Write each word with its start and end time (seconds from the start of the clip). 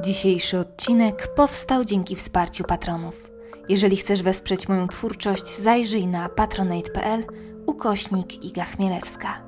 Dzisiejszy 0.00 0.58
odcinek 0.58 1.34
powstał 1.34 1.84
dzięki 1.84 2.16
wsparciu 2.16 2.64
patronów. 2.64 3.30
Jeżeli 3.68 3.96
chcesz 3.96 4.22
wesprzeć 4.22 4.68
moją 4.68 4.88
twórczość, 4.88 5.58
zajrzyj 5.58 6.06
na 6.06 6.28
patronate.pl 6.28 7.24
ukośnik 7.66 8.44
Iga 8.44 8.64
Chmielewska. 8.64 9.42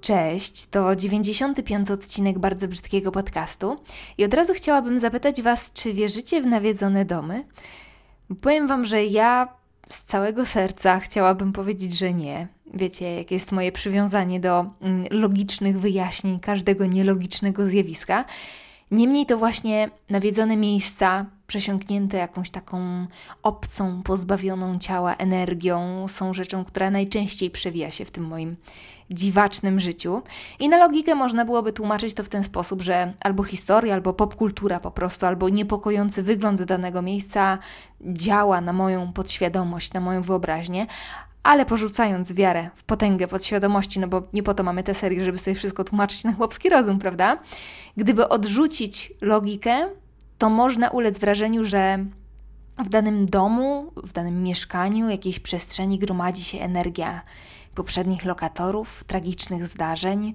Cześć, 0.00 0.66
to 0.66 0.96
95 0.96 1.90
odcinek 1.90 2.38
bardzo 2.38 2.68
brzydkiego 2.68 3.12
podcastu 3.12 3.76
i 4.18 4.24
od 4.24 4.34
razu 4.34 4.54
chciałabym 4.54 5.00
zapytać 5.00 5.42
Was, 5.42 5.72
czy 5.72 5.92
wierzycie 5.92 6.42
w 6.42 6.46
nawiedzone 6.46 7.04
domy? 7.04 7.44
Powiem 8.40 8.66
Wam, 8.66 8.84
że 8.84 9.04
ja 9.04 9.63
z 9.90 10.04
całego 10.04 10.46
serca 10.46 11.00
chciałabym 11.00 11.52
powiedzieć, 11.52 11.98
że 11.98 12.12
nie. 12.12 12.48
Wiecie, 12.74 13.14
jakie 13.14 13.34
jest 13.34 13.52
moje 13.52 13.72
przywiązanie 13.72 14.40
do 14.40 14.66
mm, 14.80 15.06
logicznych 15.10 15.80
wyjaśnień 15.80 16.40
każdego 16.40 16.86
nielogicznego 16.86 17.68
zjawiska. 17.68 18.24
Niemniej 18.90 19.26
to 19.26 19.38
właśnie 19.38 19.90
nawiedzone 20.10 20.56
miejsca, 20.56 21.26
przesiąknięte 21.46 22.16
jakąś 22.16 22.50
taką 22.50 23.06
obcą, 23.42 24.02
pozbawioną 24.02 24.78
ciała 24.78 25.14
energią, 25.14 26.08
są 26.08 26.34
rzeczą, 26.34 26.64
która 26.64 26.90
najczęściej 26.90 27.50
przewija 27.50 27.90
się 27.90 28.04
w 28.04 28.10
tym 28.10 28.24
moim 28.24 28.56
dziwacznym 29.10 29.80
życiu. 29.80 30.22
I 30.60 30.68
na 30.68 30.76
logikę 30.76 31.14
można 31.14 31.44
byłoby 31.44 31.72
tłumaczyć 31.72 32.14
to 32.14 32.24
w 32.24 32.28
ten 32.28 32.44
sposób, 32.44 32.82
że 32.82 33.12
albo 33.20 33.44
historia, 33.44 33.94
albo 33.94 34.12
popkultura 34.12 34.80
po 34.80 34.90
prostu, 34.90 35.26
albo 35.26 35.48
niepokojący 35.48 36.22
wygląd 36.22 36.62
danego 36.62 37.02
miejsca 37.02 37.58
działa 38.00 38.60
na 38.60 38.72
moją 38.72 39.12
podświadomość, 39.12 39.92
na 39.92 40.00
moją 40.00 40.22
wyobraźnię, 40.22 40.86
ale 41.44 41.66
porzucając 41.66 42.32
wiarę 42.32 42.70
w 42.74 42.84
potęgę 42.84 43.28
podświadomości, 43.28 44.00
no 44.00 44.08
bo 44.08 44.22
nie 44.32 44.42
po 44.42 44.54
to 44.54 44.62
mamy 44.62 44.82
tę 44.82 44.94
serię, 44.94 45.24
żeby 45.24 45.38
sobie 45.38 45.54
wszystko 45.54 45.84
tłumaczyć 45.84 46.24
na 46.24 46.32
chłopski 46.32 46.68
rozum, 46.68 46.98
prawda? 46.98 47.38
Gdyby 47.96 48.28
odrzucić 48.28 49.12
logikę, 49.20 49.88
to 50.38 50.50
można 50.50 50.90
ulec 50.90 51.18
wrażeniu, 51.18 51.64
że 51.64 52.04
w 52.78 52.88
danym 52.88 53.26
domu, 53.26 53.92
w 53.96 54.12
danym 54.12 54.42
mieszkaniu, 54.42 55.08
jakiejś 55.08 55.40
przestrzeni 55.40 55.98
gromadzi 55.98 56.44
się 56.44 56.58
energia 56.58 57.22
poprzednich 57.74 58.24
lokatorów, 58.24 59.04
tragicznych 59.04 59.66
zdarzeń, 59.66 60.34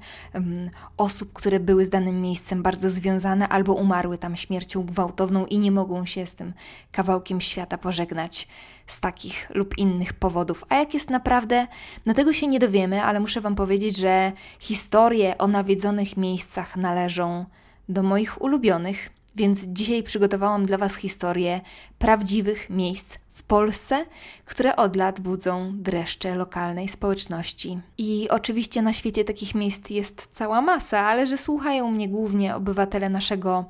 osób, 0.98 1.34
które 1.34 1.60
były 1.60 1.86
z 1.86 1.90
danym 1.90 2.22
miejscem 2.22 2.64
bardzo 2.64 2.90
związane 2.90 3.48
albo 3.48 3.74
umarły 3.74 4.18
tam 4.18 4.36
śmiercią 4.36 4.84
gwałtowną 4.84 5.46
i 5.46 5.60
nie 5.60 5.72
mogą 5.72 6.06
się 6.06 6.26
z 6.26 6.36
tym 6.36 6.54
kawałkiem 6.92 7.42
świata 7.42 7.78
pożegnać 7.78 8.48
z 8.88 9.00
takich 9.00 9.50
lub 9.54 9.78
innych 9.78 10.14
powodów. 10.14 10.66
A 10.70 10.76
jak 10.76 10.94
jest 10.94 11.10
naprawdę, 11.10 11.68
no 12.06 12.14
tego 12.14 12.34
się 12.34 12.48
nie 12.48 12.60
dowiemy, 12.60 13.04
ale 13.04 13.20
muszę 13.20 13.42
Wam 13.42 13.56
powiedzieć, 13.56 13.98
że 13.98 14.32
historie 14.60 15.38
o 15.38 15.48
nawiedzonych 15.48 16.18
miejscach 16.18 16.78
należą 16.78 17.46
do 17.90 18.04
moich 18.04 18.42
ulubionych, 18.42 19.10
więc 19.36 19.60
dzisiaj 19.60 20.04
przygotowałam 20.04 20.66
dla 20.66 20.78
Was 20.78 20.96
historię 20.96 21.62
prawdziwych 22.00 22.70
miejsc 22.70 23.18
Polsce, 23.50 24.06
które 24.46 24.76
od 24.76 24.96
lat 24.96 25.20
budzą 25.20 25.72
dreszcze 25.74 26.36
lokalnej 26.36 26.88
społeczności. 26.88 27.80
I 27.98 28.28
oczywiście 28.30 28.82
na 28.82 28.94
świecie 28.94 29.24
takich 29.24 29.56
miejsc 29.56 29.90
jest 29.90 30.28
cała 30.32 30.62
masa, 30.62 31.00
ale 31.00 31.28
że 31.28 31.38
słuchają 31.38 31.92
mnie 31.92 32.10
głównie 32.10 32.56
obywatele 32.56 33.10
naszego 33.10 33.66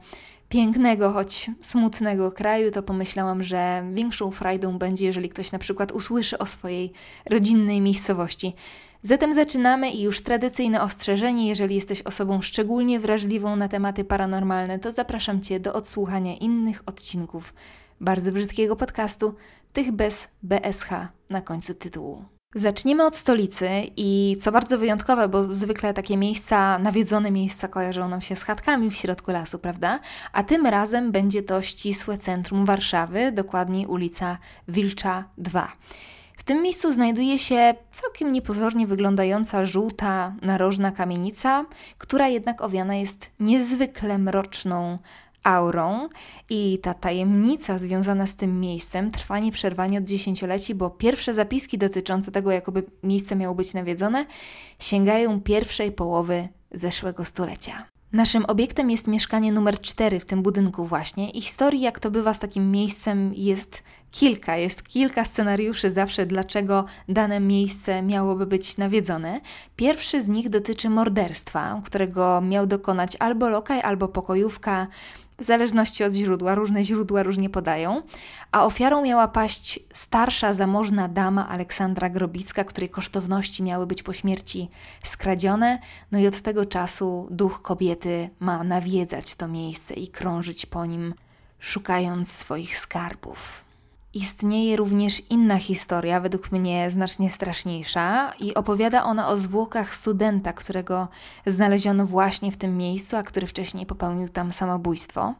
pięknego, 0.49 1.11
choć 1.11 1.51
smutnego 1.61 2.31
kraju, 2.31 2.71
to 2.71 2.83
pomyślałam, 2.83 3.43
że 3.43 3.83
większą 3.93 4.31
frajdą 4.31 4.77
będzie, 4.77 5.05
jeżeli 5.05 5.29
ktoś 5.29 5.51
na 5.51 5.59
przykład 5.59 5.91
usłyszy 5.91 6.37
o 6.37 6.45
swojej 6.45 6.91
rodzinnej 7.25 7.81
miejscowości. 7.81 8.53
Zatem 9.03 9.33
zaczynamy 9.33 9.91
i 9.91 10.01
już 10.01 10.21
tradycyjne 10.21 10.81
ostrzeżenie, 10.81 11.47
jeżeli 11.47 11.75
jesteś 11.75 12.01
osobą 12.01 12.41
szczególnie 12.41 12.99
wrażliwą 12.99 13.55
na 13.55 13.67
tematy 13.67 14.03
paranormalne, 14.03 14.79
to 14.79 14.91
zapraszam 14.91 15.41
Cię 15.41 15.59
do 15.59 15.73
odsłuchania 15.73 16.35
innych 16.35 16.83
odcinków 16.85 17.53
bardzo 18.01 18.31
brzydkiego 18.31 18.75
podcastu, 18.75 19.35
tych 19.73 19.91
bez 19.91 20.27
BSH 20.43 20.89
na 21.29 21.41
końcu 21.41 21.73
tytułu. 21.73 22.25
Zaczniemy 22.55 23.05
od 23.05 23.15
stolicy 23.15 23.69
i 23.97 24.37
co 24.39 24.51
bardzo 24.51 24.77
wyjątkowe, 24.77 25.27
bo 25.27 25.55
zwykle 25.55 25.93
takie 25.93 26.17
miejsca, 26.17 26.79
nawiedzone 26.79 27.31
miejsca 27.31 27.67
kojarzą 27.67 28.09
nam 28.09 28.21
się 28.21 28.35
z 28.35 28.43
chatkami 28.43 28.91
w 28.91 28.95
środku 28.95 29.31
lasu, 29.31 29.59
prawda? 29.59 29.99
A 30.33 30.43
tym 30.43 30.65
razem 30.65 31.11
będzie 31.11 31.43
to 31.43 31.61
ścisłe 31.61 32.17
centrum 32.17 32.65
Warszawy, 32.65 33.31
dokładniej 33.31 33.85
ulica 33.85 34.37
Wilcza 34.67 35.23
2. 35.37 35.71
W 36.37 36.43
tym 36.43 36.61
miejscu 36.63 36.91
znajduje 36.91 37.39
się 37.39 37.73
całkiem 37.91 38.31
niepozornie 38.31 38.87
wyglądająca 38.87 39.65
żółta, 39.65 40.35
narożna 40.41 40.91
kamienica, 40.91 41.65
która 41.97 42.27
jednak 42.27 42.61
owiana 42.61 42.95
jest 42.95 43.31
niezwykle 43.39 44.17
mroczną 44.17 44.97
aurą 45.43 46.09
i 46.49 46.79
ta 46.81 46.93
tajemnica 46.93 47.79
związana 47.79 48.27
z 48.27 48.35
tym 48.35 48.59
miejscem 48.59 49.11
trwa 49.11 49.39
nieprzerwanie 49.39 49.97
od 49.97 50.03
dziesięcioleci, 50.03 50.75
bo 50.75 50.89
pierwsze 50.89 51.33
zapiski 51.33 51.77
dotyczące 51.77 52.31
tego, 52.31 52.51
jakoby 52.51 52.83
miejsce 53.03 53.35
miało 53.35 53.55
być 53.55 53.73
nawiedzone, 53.73 54.25
sięgają 54.79 55.41
pierwszej 55.41 55.91
połowy 55.91 56.47
zeszłego 56.71 57.25
stulecia. 57.25 57.85
Naszym 58.13 58.45
obiektem 58.45 58.91
jest 58.91 59.07
mieszkanie 59.07 59.51
numer 59.51 59.81
4 59.81 60.19
w 60.19 60.25
tym 60.25 60.43
budynku 60.43 60.85
właśnie 60.85 61.29
i 61.29 61.41
historii, 61.41 61.81
jak 61.81 61.99
to 61.99 62.11
bywa 62.11 62.33
z 62.33 62.39
takim 62.39 62.71
miejscem, 62.71 63.33
jest 63.33 63.83
kilka. 64.11 64.57
Jest 64.57 64.83
kilka 64.83 65.25
scenariuszy 65.25 65.91
zawsze, 65.91 66.25
dlaczego 66.25 66.85
dane 67.09 67.39
miejsce 67.39 68.01
miałoby 68.01 68.45
być 68.45 68.77
nawiedzone. 68.77 69.41
Pierwszy 69.75 70.21
z 70.21 70.27
nich 70.27 70.49
dotyczy 70.49 70.89
morderstwa, 70.89 71.81
którego 71.85 72.41
miał 72.41 72.67
dokonać 72.67 73.17
albo 73.19 73.49
lokaj, 73.49 73.81
albo 73.81 74.07
pokojówka 74.07 74.87
w 75.39 75.43
zależności 75.43 76.03
od 76.03 76.13
źródła, 76.13 76.55
różne 76.55 76.83
źródła 76.83 77.23
różnie 77.23 77.49
podają, 77.49 78.01
a 78.51 78.65
ofiarą 78.65 79.03
miała 79.03 79.27
paść 79.27 79.79
starsza, 79.93 80.53
zamożna 80.53 81.07
dama 81.07 81.49
Aleksandra 81.49 82.09
Grobicka, 82.09 82.63
której 82.63 82.89
kosztowności 82.89 83.63
miały 83.63 83.87
być 83.87 84.03
po 84.03 84.13
śmierci 84.13 84.69
skradzione, 85.03 85.79
no 86.11 86.19
i 86.19 86.27
od 86.27 86.41
tego 86.41 86.65
czasu 86.65 87.27
duch 87.31 87.61
kobiety 87.61 88.29
ma 88.39 88.63
nawiedzać 88.63 89.35
to 89.35 89.47
miejsce 89.47 89.93
i 89.93 90.07
krążyć 90.07 90.65
po 90.65 90.85
nim, 90.85 91.13
szukając 91.59 92.31
swoich 92.31 92.77
skarbów. 92.77 93.68
Istnieje 94.13 94.75
również 94.75 95.21
inna 95.29 95.57
historia, 95.57 96.19
według 96.19 96.51
mnie 96.51 96.91
znacznie 96.91 97.29
straszniejsza, 97.29 98.33
i 98.39 98.53
opowiada 98.53 99.03
ona 99.03 99.27
o 99.27 99.37
zwłokach 99.37 99.95
studenta, 99.95 100.53
którego 100.53 101.07
znaleziono 101.45 102.05
właśnie 102.05 102.51
w 102.51 102.57
tym 102.57 102.77
miejscu, 102.77 103.15
a 103.17 103.23
który 103.23 103.47
wcześniej 103.47 103.85
popełnił 103.85 104.29
tam 104.29 104.51
samobójstwo. 104.51 105.33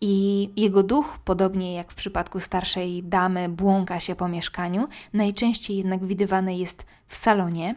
I 0.00 0.50
jego 0.56 0.82
duch, 0.82 1.18
podobnie 1.24 1.74
jak 1.74 1.92
w 1.92 1.94
przypadku 1.94 2.40
starszej 2.40 3.02
damy, 3.02 3.48
błąka 3.48 4.00
się 4.00 4.14
po 4.14 4.28
mieszkaniu, 4.28 4.88
najczęściej 5.12 5.76
jednak 5.76 6.04
widywany 6.04 6.56
jest 6.56 6.86
w 7.06 7.16
salonie. 7.16 7.74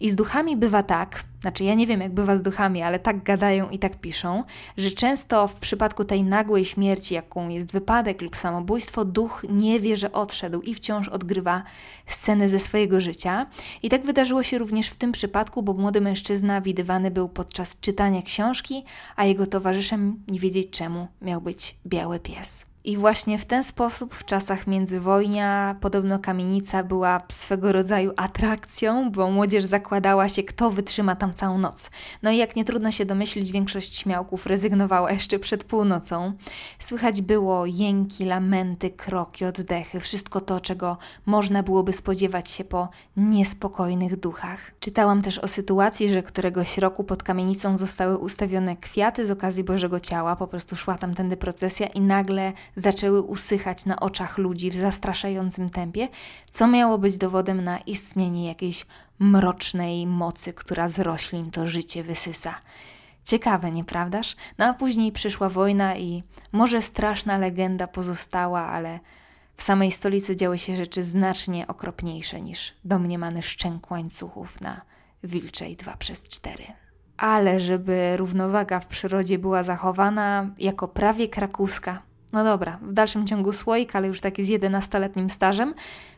I 0.00 0.10
z 0.10 0.14
duchami 0.14 0.56
bywa 0.56 0.82
tak, 0.82 1.24
znaczy 1.40 1.64
ja 1.64 1.74
nie 1.74 1.86
wiem 1.86 2.00
jak 2.00 2.14
bywa 2.14 2.36
z 2.36 2.42
duchami, 2.42 2.82
ale 2.82 2.98
tak 2.98 3.22
gadają 3.22 3.70
i 3.70 3.78
tak 3.78 4.00
piszą, 4.00 4.44
że 4.76 4.90
często 4.90 5.48
w 5.48 5.54
przypadku 5.54 6.04
tej 6.04 6.24
nagłej 6.24 6.64
śmierci, 6.64 7.14
jaką 7.14 7.48
jest 7.48 7.72
wypadek 7.72 8.22
lub 8.22 8.36
samobójstwo, 8.36 9.04
duch 9.04 9.44
nie 9.48 9.80
wie, 9.80 9.96
że 9.96 10.12
odszedł 10.12 10.60
i 10.60 10.74
wciąż 10.74 11.08
odgrywa 11.08 11.62
sceny 12.06 12.48
ze 12.48 12.60
swojego 12.60 13.00
życia. 13.00 13.46
I 13.82 13.88
tak 13.88 14.04
wydarzyło 14.04 14.42
się 14.42 14.58
również 14.58 14.88
w 14.88 14.96
tym 14.96 15.12
przypadku, 15.12 15.62
bo 15.62 15.72
młody 15.72 16.00
mężczyzna 16.00 16.60
widywany 16.60 17.10
był 17.10 17.28
podczas 17.28 17.80
czytania 17.80 18.22
książki, 18.22 18.84
a 19.16 19.24
jego 19.24 19.46
towarzyszem 19.46 20.22
nie 20.28 20.40
wiedzieć 20.40 20.70
czemu 20.70 21.08
miał 21.22 21.40
być 21.40 21.76
biały 21.86 22.20
pies. 22.20 22.66
I 22.86 22.96
właśnie 22.96 23.38
w 23.38 23.44
ten 23.46 23.64
sposób 23.64 24.14
w 24.14 24.24
czasach 24.24 24.66
międzywojnia 24.66 25.76
podobno 25.80 26.18
kamienica 26.18 26.84
była 26.84 27.22
swego 27.28 27.72
rodzaju 27.72 28.12
atrakcją, 28.16 29.10
bo 29.10 29.30
młodzież 29.30 29.64
zakładała 29.64 30.28
się, 30.28 30.42
kto 30.42 30.70
wytrzyma 30.70 31.16
tam 31.16 31.34
całą 31.34 31.58
noc. 31.58 31.90
No 32.22 32.30
i 32.30 32.36
jak 32.36 32.56
nie 32.56 32.64
trudno 32.64 32.92
się 32.92 33.04
domyślić, 33.04 33.52
większość 33.52 33.94
śmiałków 33.94 34.46
rezygnowała 34.46 35.12
jeszcze 35.12 35.38
przed 35.38 35.64
północą. 35.64 36.32
Słychać 36.78 37.22
było 37.22 37.66
jęki, 37.66 38.24
lamenty, 38.24 38.90
kroki, 38.90 39.44
oddechy, 39.44 40.00
wszystko 40.00 40.40
to, 40.40 40.60
czego 40.60 40.98
można 41.26 41.62
byłoby 41.62 41.92
spodziewać 41.92 42.50
się 42.50 42.64
po 42.64 42.88
niespokojnych 43.16 44.16
duchach. 44.16 44.60
Czytałam 44.80 45.22
też 45.22 45.38
o 45.38 45.48
sytuacji, 45.48 46.12
że 46.12 46.22
któregoś 46.22 46.78
roku 46.78 47.04
pod 47.04 47.22
kamienicą 47.22 47.78
zostały 47.78 48.18
ustawione 48.18 48.76
kwiaty 48.76 49.26
z 49.26 49.30
okazji 49.30 49.64
Bożego 49.64 50.00
Ciała, 50.00 50.36
po 50.36 50.46
prostu 50.46 50.76
szła 50.76 50.98
tam 50.98 51.14
tędy 51.14 51.36
procesja 51.36 51.86
i 51.86 52.00
nagle 52.00 52.52
zaczęły 52.76 53.22
usychać 53.22 53.86
na 53.86 54.00
oczach 54.00 54.38
ludzi 54.38 54.70
w 54.70 54.76
zastraszającym 54.76 55.70
tempie, 55.70 56.08
co 56.50 56.66
miało 56.66 56.98
być 56.98 57.18
dowodem 57.18 57.64
na 57.64 57.78
istnienie 57.78 58.46
jakiejś 58.48 58.86
mrocznej 59.18 60.06
mocy, 60.06 60.52
która 60.52 60.88
z 60.88 60.98
roślin 60.98 61.50
to 61.50 61.68
życie 61.68 62.02
wysysa. 62.02 62.54
Ciekawe, 63.24 63.70
nieprawdaż? 63.70 64.36
No 64.58 64.64
a 64.64 64.74
później 64.74 65.12
przyszła 65.12 65.48
wojna 65.48 65.96
i 65.96 66.22
może 66.52 66.82
straszna 66.82 67.38
legenda 67.38 67.86
pozostała, 67.86 68.60
ale 68.60 69.00
w 69.56 69.62
samej 69.62 69.92
stolicy 69.92 70.36
działy 70.36 70.58
się 70.58 70.76
rzeczy 70.76 71.04
znacznie 71.04 71.66
okropniejsze 71.66 72.40
niż 72.40 72.74
domniemany 72.84 73.42
szczęk 73.42 73.90
łańcuchów 73.90 74.60
na 74.60 74.80
Wilczej 75.24 75.76
2 75.76 75.96
przez 75.96 76.22
4 76.22 76.64
ale 77.16 77.60
żeby 77.60 78.16
równowaga 78.16 78.80
w 78.80 78.86
przyrodzie 78.86 79.38
była 79.38 79.62
zachowana 79.62 80.50
jako 80.58 80.88
prawie 80.88 81.28
krakuska. 81.28 82.02
No 82.32 82.44
dobra, 82.44 82.78
w 82.82 82.92
dalszym 82.92 83.26
ciągu 83.26 83.52
słoik, 83.52 83.96
ale 83.96 84.08
już 84.08 84.20
taki 84.20 84.44
z 84.44 84.48
11-letnim 84.48 85.30
stażem, 85.30 85.74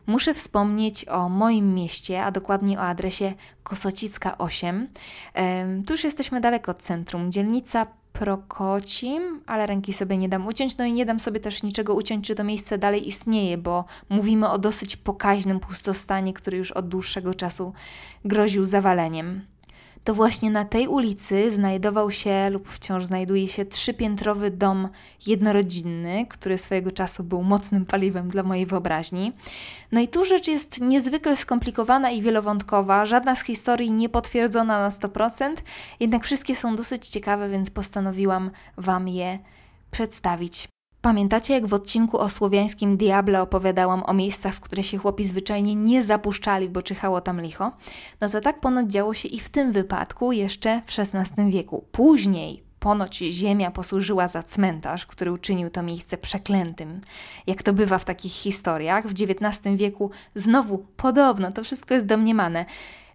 muszę 0.07 0.35
wspomnieć 0.35 1.09
o 1.09 1.29
moim 1.29 1.75
mieście, 1.75 2.25
a 2.25 2.31
dokładnie 2.31 2.79
o 2.79 2.83
adresie 2.83 3.33
Kosocicka 3.63 4.39
8. 4.39 4.89
Ehm, 5.35 5.85
tu 5.85 5.93
już 5.95 6.05
jesteśmy 6.05 6.41
daleko 6.41 6.71
od 6.71 6.79
centrum. 6.79 7.33
Dzielnica 7.33 7.87
Prokocim, 8.13 9.41
ale 9.47 9.67
ręki 9.67 9.93
sobie 9.93 10.17
nie 10.17 10.29
dam 10.29 10.47
uciąć, 10.47 10.77
no 10.77 10.85
i 10.85 10.93
nie 10.93 11.07
dam 11.07 11.21
sobie 11.21 11.41
też 11.41 11.63
niczego 11.63 11.95
uciąć, 11.95 12.27
czy 12.27 12.35
to 12.35 12.45
miejsce 12.45 12.79
dalej 12.79 13.09
istnieje, 13.09 13.59
bo 13.59 13.85
mówimy 14.09 14.49
o 14.51 14.59
dosyć 14.59 14.97
pokaźnym 14.97 15.61
pustostanie, 15.61 16.33
który 16.33 16.57
już 16.57 16.73
od 16.73 16.89
dłuższego 16.89 17.35
czasu 17.35 17.73
groził 18.25 18.67
zawaleniem 18.67 19.41
to 20.05 20.15
właśnie 20.15 20.51
na 20.51 20.65
tej 20.65 20.89
ulicy 20.89 21.51
znajdował 21.51 22.11
się 22.11 22.51
lub 22.51 22.69
wciąż 22.69 23.05
znajduje 23.05 23.49
się 23.49 23.65
trzypiętrowy 23.65 24.51
dom 24.51 24.89
jednorodzinny, 25.27 26.27
który 26.27 26.59
swojego 26.59 26.93
czasu 26.93 27.25
był 27.25 27.43
mocnym 27.43 27.87
paliwem 27.87 28.29
dla 28.29 28.43
mojej 28.43 28.67
wyobraźni. 28.67 29.33
No 29.93 30.01
i 30.01 30.09
tu 30.09 30.25
rzecz 30.25 30.49
jest 30.49 30.81
niezwykle 30.81 31.37
skomplikowana 31.37 32.11
i 32.11 32.23
wielowątkowa, 32.23 33.07
żadna 33.07 33.37
z 33.37 33.43
historii 33.43 33.93
nie 33.93 34.09
potwierdzona 34.09 34.81
na 34.81 34.91
100%, 34.91 35.55
jednak 36.01 36.25
wszystkie 36.25 36.57
są 36.57 36.77
dosyć 36.77 37.09
ciekawe, 37.09 37.49
więc 37.49 37.71
postanowiłam 37.71 38.51
Wam 38.77 39.09
je 39.09 39.39
przedstawić. 39.91 40.69
Pamiętacie, 41.03 41.55
jak 41.55 41.67
w 41.67 41.75
odcinku 41.75 42.19
o 42.19 42.31
słowiańskim 42.31 42.97
Diable 42.97 43.43
opowiadałam 43.43 44.03
o 44.07 44.15
miejscach, 44.15 44.55
w 44.55 44.61
które 44.61 44.83
się 44.83 44.99
chłopi 44.99 45.25
zwyczajnie 45.25 45.75
nie 45.75 46.05
zapuszczali, 46.05 46.69
bo 46.69 46.83
czyhało 46.83 47.21
tam 47.21 47.41
licho? 47.41 47.73
No 48.21 48.29
to 48.29 48.41
tak 48.41 48.61
ponoć 48.61 48.91
działo 48.91 49.15
się 49.15 49.29
i 49.29 49.41
w 49.41 49.49
tym 49.49 49.73
wypadku 49.73 50.33
jeszcze 50.33 50.83
w 50.87 50.99
XVI 50.99 51.51
wieku. 51.51 51.85
Później, 51.93 52.69
Ponoć 52.79 53.17
ziemia 53.17 53.71
posłużyła 53.71 54.29
za 54.29 54.43
cmentarz, 54.43 55.07
który 55.07 55.33
uczynił 55.33 55.71
to 55.71 55.83
miejsce 55.83 56.19
przeklętym. 56.19 57.01
Jak 57.47 57.63
to 57.63 57.73
bywa 57.73 57.99
w 57.99 58.05
takich 58.05 58.33
historiach, 58.33 59.07
w 59.07 59.11
XIX 59.11 59.77
wieku 59.77 60.11
znowu 60.35 60.79
podobno, 60.79 61.53
to 61.53 61.65
wszystko 61.65 61.95
jest 61.95 62.07
domniemane, 62.07 62.65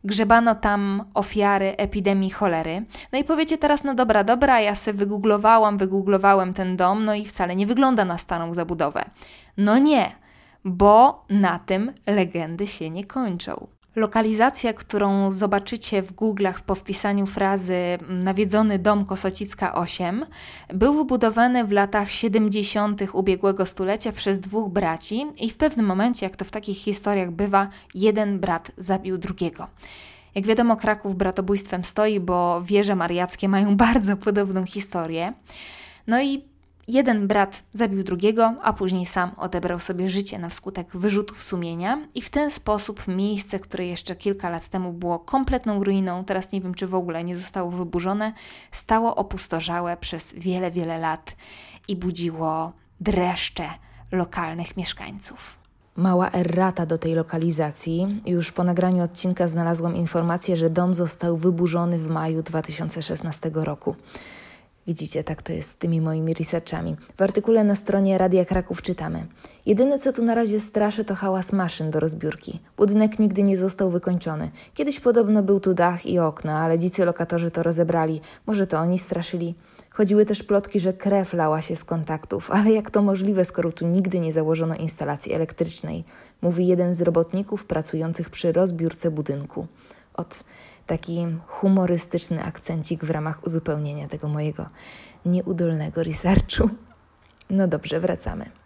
grzebano 0.03 0.55
tam 0.55 1.03
ofiary 1.13 1.77
epidemii 1.77 2.29
cholery. 2.29 2.85
No 3.11 3.19
i 3.19 3.23
powiecie 3.23 3.57
teraz, 3.57 3.83
no 3.83 3.95
dobra, 3.95 4.23
dobra, 4.23 4.59
ja 4.59 4.75
se 4.75 4.93
wygooglowałam, 4.93 5.77
wygooglowałem 5.77 6.53
ten 6.53 6.77
dom, 6.77 7.05
no 7.05 7.15
i 7.15 7.25
wcale 7.25 7.55
nie 7.55 7.67
wygląda 7.67 8.05
na 8.05 8.17
starą 8.17 8.53
zabudowę. 8.53 9.05
No 9.57 9.77
nie, 9.77 10.11
bo 10.65 11.25
na 11.29 11.59
tym 11.59 11.93
legendy 12.07 12.67
się 12.67 12.89
nie 12.89 13.05
kończą. 13.05 13.67
Lokalizacja, 13.95 14.73
którą 14.73 15.31
zobaczycie 15.31 16.01
w 16.01 16.13
Google'ach 16.13 16.61
po 16.65 16.75
wpisaniu 16.75 17.25
frazy 17.25 17.75
nawiedzony 18.09 18.79
dom 18.79 19.05
Kosocicka 19.05 19.75
8, 19.75 20.25
był 20.73 20.93
wybudowany 20.93 21.63
w 21.63 21.71
latach 21.71 22.11
70. 22.11 23.01
ubiegłego 23.13 23.65
stulecia 23.65 24.11
przez 24.11 24.39
dwóch 24.39 24.71
braci 24.71 25.25
i 25.39 25.49
w 25.49 25.57
pewnym 25.57 25.85
momencie, 25.85 26.25
jak 26.25 26.35
to 26.35 26.45
w 26.45 26.51
takich 26.51 26.77
historiach 26.77 27.31
bywa, 27.31 27.67
jeden 27.95 28.39
brat 28.39 28.71
zabił 28.77 29.17
drugiego. 29.17 29.67
Jak 30.35 30.45
wiadomo, 30.45 30.75
Kraków 30.75 31.15
bratobójstwem 31.15 31.85
stoi, 31.85 32.19
bo 32.19 32.61
wieże 32.65 32.95
mariackie 32.95 33.49
mają 33.49 33.77
bardzo 33.87 34.17
podobną 34.17 34.65
historię. 34.65 35.33
No 36.07 36.21
i 36.21 36.52
Jeden 36.87 37.27
brat 37.27 37.63
zabił 37.73 38.03
drugiego, 38.03 38.53
a 38.61 38.73
później 38.73 39.05
sam 39.05 39.31
odebrał 39.37 39.79
sobie 39.79 40.09
życie 40.09 40.39
na 40.39 40.49
skutek 40.49 40.87
wyrzutów 40.93 41.43
sumienia, 41.43 42.07
i 42.15 42.21
w 42.21 42.29
ten 42.29 42.51
sposób 42.51 43.07
miejsce, 43.07 43.59
które 43.59 43.85
jeszcze 43.85 44.15
kilka 44.15 44.49
lat 44.49 44.69
temu 44.69 44.93
było 44.93 45.19
kompletną 45.19 45.83
ruiną, 45.83 46.25
teraz 46.25 46.51
nie 46.51 46.61
wiem 46.61 46.73
czy 46.73 46.87
w 46.87 46.95
ogóle 46.95 47.23
nie 47.23 47.37
zostało 47.37 47.71
wyburzone, 47.71 48.33
stało 48.71 49.15
opustoszałe 49.15 49.97
przez 49.97 50.33
wiele, 50.33 50.71
wiele 50.71 50.97
lat 50.97 51.35
i 51.87 51.95
budziło 51.95 52.71
dreszcze 53.01 53.65
lokalnych 54.11 54.77
mieszkańców. 54.77 55.57
Mała 55.95 56.31
errata 56.31 56.85
do 56.85 56.97
tej 56.97 57.13
lokalizacji. 57.13 58.21
Już 58.25 58.51
po 58.51 58.63
nagraniu 58.63 59.03
odcinka 59.03 59.47
znalazłam 59.47 59.95
informację, 59.95 60.57
że 60.57 60.69
dom 60.69 60.93
został 60.93 61.37
wyburzony 61.37 61.99
w 61.99 62.09
maju 62.09 62.43
2016 62.43 63.51
roku. 63.53 63.95
Widzicie, 64.87 65.23
tak 65.23 65.41
to 65.41 65.53
jest 65.53 65.69
z 65.69 65.75
tymi 65.75 66.01
moimi 66.01 66.33
researchami. 66.33 66.95
W 67.17 67.21
artykule 67.21 67.63
na 67.63 67.75
stronie 67.75 68.17
Radia 68.17 68.45
Kraków 68.45 68.81
czytamy: 68.81 69.25
Jedyne 69.65 69.99
co 69.99 70.13
tu 70.13 70.23
na 70.23 70.35
razie 70.35 70.59
straszy 70.59 71.05
to 71.05 71.15
hałas 71.15 71.53
maszyn 71.53 71.91
do 71.91 71.99
rozbiórki. 71.99 72.59
Budynek 72.77 73.19
nigdy 73.19 73.43
nie 73.43 73.57
został 73.57 73.91
wykończony. 73.91 74.51
Kiedyś 74.73 74.99
podobno 74.99 75.43
był 75.43 75.59
tu 75.59 75.73
dach 75.73 76.05
i 76.05 76.19
okna, 76.19 76.59
ale 76.59 76.79
dzicy 76.79 77.05
lokatorzy 77.05 77.51
to 77.51 77.63
rozebrali. 77.63 78.21
Może 78.47 78.67
to 78.67 78.79
oni 78.79 78.99
straszyli? 78.99 79.55
Chodziły 79.89 80.25
też 80.25 80.43
plotki, 80.43 80.79
że 80.79 80.93
krew 80.93 81.33
lała 81.33 81.61
się 81.61 81.75
z 81.75 81.83
kontaktów, 81.83 82.51
ale 82.51 82.71
jak 82.71 82.91
to 82.91 83.01
możliwe, 83.01 83.45
skoro 83.45 83.71
tu 83.71 83.87
nigdy 83.87 84.19
nie 84.19 84.31
założono 84.31 84.75
instalacji 84.75 85.33
elektrycznej? 85.33 86.03
Mówi 86.41 86.67
jeden 86.67 86.93
z 86.93 87.01
robotników 87.01 87.65
pracujących 87.65 88.29
przy 88.29 88.51
rozbiórce 88.51 89.11
budynku. 89.11 89.67
Od 90.13 90.43
taki 90.87 91.27
humorystyczny 91.47 92.43
akcencik 92.43 93.05
w 93.05 93.09
ramach 93.09 93.47
uzupełnienia 93.47 94.07
tego 94.07 94.27
mojego 94.27 94.65
nieudolnego 95.25 96.03
researchu. 96.03 96.69
No 97.49 97.67
dobrze, 97.67 97.99
wracamy. 97.99 98.62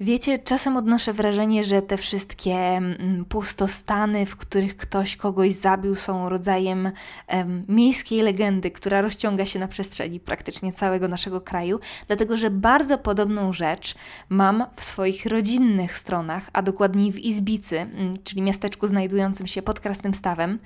Wiecie, 0.00 0.38
czasem 0.38 0.76
odnoszę 0.76 1.12
wrażenie, 1.12 1.64
że 1.64 1.82
te 1.82 1.96
wszystkie 1.96 2.54
mm, 2.54 3.24
pustostany, 3.24 4.26
w 4.26 4.36
których 4.36 4.76
ktoś 4.76 5.16
kogoś 5.16 5.52
zabił, 5.52 5.94
są 5.94 6.28
rodzajem 6.28 6.92
um, 7.28 7.64
miejskiej 7.68 8.22
legendy, 8.22 8.70
która 8.70 9.00
rozciąga 9.00 9.46
się 9.46 9.58
na 9.58 9.68
przestrzeni 9.68 10.20
praktycznie 10.20 10.72
całego 10.72 11.08
naszego 11.08 11.40
kraju, 11.40 11.80
dlatego 12.06 12.36
że 12.36 12.50
bardzo 12.50 12.98
podobną 12.98 13.52
rzecz 13.52 13.94
mam 14.28 14.64
w 14.76 14.84
swoich 14.84 15.26
rodzinnych 15.26 15.94
stronach, 15.94 16.50
a 16.52 16.62
dokładniej 16.62 17.12
w 17.12 17.18
Izbicy, 17.18 17.78
mm, 17.78 18.14
czyli 18.24 18.42
miasteczku 18.42 18.86
znajdującym 18.86 19.46
się 19.46 19.62
pod 19.62 19.80
Krasnym 19.80 20.14
Stawem, 20.14 20.58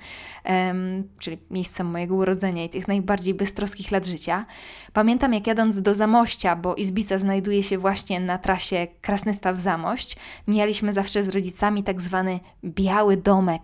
um, 0.45 1.03
czyli 1.19 1.37
miejscem 1.51 1.87
mojego 1.87 2.15
urodzenia 2.15 2.63
i 2.63 2.69
tych 2.69 2.87
najbardziej 2.87 3.33
bystroskich 3.33 3.91
lat 3.91 4.05
życia. 4.05 4.45
Pamiętam, 4.93 5.33
jak 5.33 5.47
jadąc 5.47 5.81
do 5.81 5.95
Zamościa, 5.95 6.55
bo 6.55 6.75
Izbica 6.75 7.19
znajduje 7.19 7.63
się 7.63 7.77
właśnie 7.77 8.19
na 8.19 8.37
trasie 8.37 8.87
Krasnego 9.01 9.22
Krasny 9.23 9.33
Staw 9.33 9.59
Zamość, 9.59 10.15
mijaliśmy 10.47 10.93
zawsze 10.93 11.23
z 11.23 11.27
rodzicami 11.29 11.83
tak 11.83 12.01
zwany 12.01 12.39
biały 12.65 13.17
domek. 13.17 13.61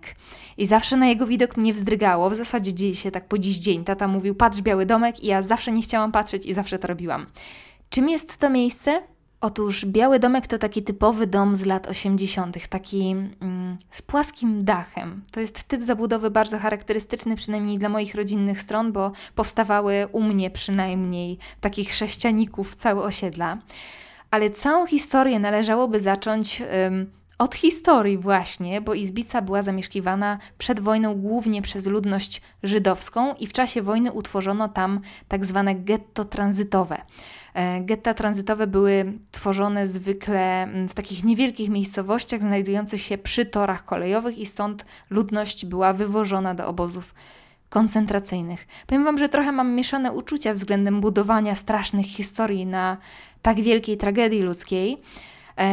I 0.56 0.66
zawsze 0.66 0.96
na 0.96 1.06
jego 1.06 1.26
widok 1.26 1.56
mnie 1.56 1.72
wzdrygało. 1.72 2.30
W 2.30 2.34
zasadzie 2.34 2.74
dzieje 2.74 2.94
się 2.94 3.10
tak 3.10 3.28
po 3.28 3.38
dziś 3.38 3.58
dzień. 3.58 3.84
Tata 3.84 4.08
mówił, 4.08 4.34
patrz 4.34 4.60
biały 4.60 4.86
domek 4.86 5.24
i 5.24 5.26
ja 5.26 5.42
zawsze 5.42 5.72
nie 5.72 5.82
chciałam 5.82 6.12
patrzeć 6.12 6.46
i 6.46 6.54
zawsze 6.54 6.78
to 6.78 6.88
robiłam. 6.88 7.26
Czym 7.90 8.08
jest 8.08 8.36
to 8.36 8.50
miejsce? 8.50 9.02
Otóż 9.40 9.86
Biały 9.86 10.18
Domek 10.18 10.46
to 10.46 10.58
taki 10.58 10.82
typowy 10.82 11.26
dom 11.26 11.56
z 11.56 11.64
lat 11.64 11.86
80., 11.86 12.68
taki 12.68 13.10
mm, 13.10 13.78
z 13.90 14.02
płaskim 14.02 14.64
dachem. 14.64 15.22
To 15.30 15.40
jest 15.40 15.62
typ 15.62 15.82
zabudowy 15.84 16.30
bardzo 16.30 16.58
charakterystyczny, 16.58 17.36
przynajmniej 17.36 17.78
dla 17.78 17.88
moich 17.88 18.14
rodzinnych 18.14 18.60
stron, 18.60 18.92
bo 18.92 19.12
powstawały 19.34 20.08
u 20.12 20.22
mnie 20.22 20.50
przynajmniej 20.50 21.38
takich 21.60 21.94
sześcianików 21.94 22.76
całe 22.76 23.02
osiedla 23.02 23.58
ale 24.30 24.50
całą 24.50 24.86
historię 24.86 25.38
należałoby 25.38 26.00
zacząć 26.00 26.62
od 27.40 27.54
historii 27.54 28.18
właśnie, 28.18 28.80
bo 28.80 28.94
Izbica 28.94 29.42
była 29.42 29.62
zamieszkiwana 29.62 30.38
przed 30.58 30.80
wojną 30.80 31.14
głównie 31.14 31.62
przez 31.62 31.86
ludność 31.86 32.42
żydowską 32.62 33.34
i 33.34 33.46
w 33.46 33.52
czasie 33.52 33.82
wojny 33.82 34.12
utworzono 34.12 34.68
tam 34.68 35.00
tak 35.28 35.46
zwane 35.46 35.74
getto 35.74 36.24
tranzytowe. 36.24 37.02
E, 37.54 37.80
getta 37.80 38.14
tranzytowe 38.14 38.66
były 38.66 39.12
tworzone 39.30 39.86
zwykle 39.86 40.68
w 40.88 40.94
takich 40.94 41.24
niewielkich 41.24 41.68
miejscowościach 41.68 42.40
znajdujących 42.40 43.02
się 43.02 43.18
przy 43.18 43.46
torach 43.46 43.84
kolejowych 43.84 44.38
i 44.38 44.46
stąd 44.46 44.84
ludność 45.10 45.66
była 45.66 45.92
wywożona 45.92 46.54
do 46.54 46.66
obozów 46.66 47.14
koncentracyjnych. 47.70 48.66
Powiem 48.86 49.04
Wam, 49.04 49.18
że 49.18 49.28
trochę 49.28 49.52
mam 49.52 49.74
mieszane 49.74 50.12
uczucia 50.12 50.54
względem 50.54 51.00
budowania 51.00 51.54
strasznych 51.54 52.06
historii 52.06 52.66
na 52.66 52.96
tak 53.42 53.60
wielkiej 53.60 53.96
tragedii 53.96 54.42
ludzkiej. 54.42 55.02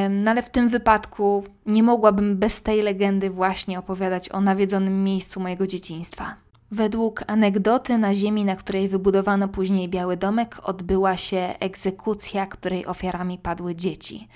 No 0.09 0.31
ale 0.31 0.43
w 0.43 0.49
tym 0.49 0.69
wypadku 0.69 1.43
nie 1.65 1.83
mogłabym 1.83 2.37
bez 2.37 2.61
tej 2.61 2.81
legendy 2.81 3.29
właśnie 3.29 3.79
opowiadać 3.79 4.29
o 4.29 4.41
nawiedzonym 4.41 5.03
miejscu 5.03 5.39
mojego 5.39 5.67
dzieciństwa. 5.67 6.35
Według 6.71 7.23
anegdoty 7.27 7.97
na 7.97 8.13
ziemi, 8.13 8.45
na 8.45 8.55
której 8.55 8.89
wybudowano 8.89 9.47
później 9.47 9.89
Biały 9.89 10.17
Domek, 10.17 10.59
odbyła 10.63 11.17
się 11.17 11.53
egzekucja, 11.59 12.45
której 12.45 12.85
ofiarami 12.85 13.37
padły 13.37 13.75
dzieci. 13.75 14.27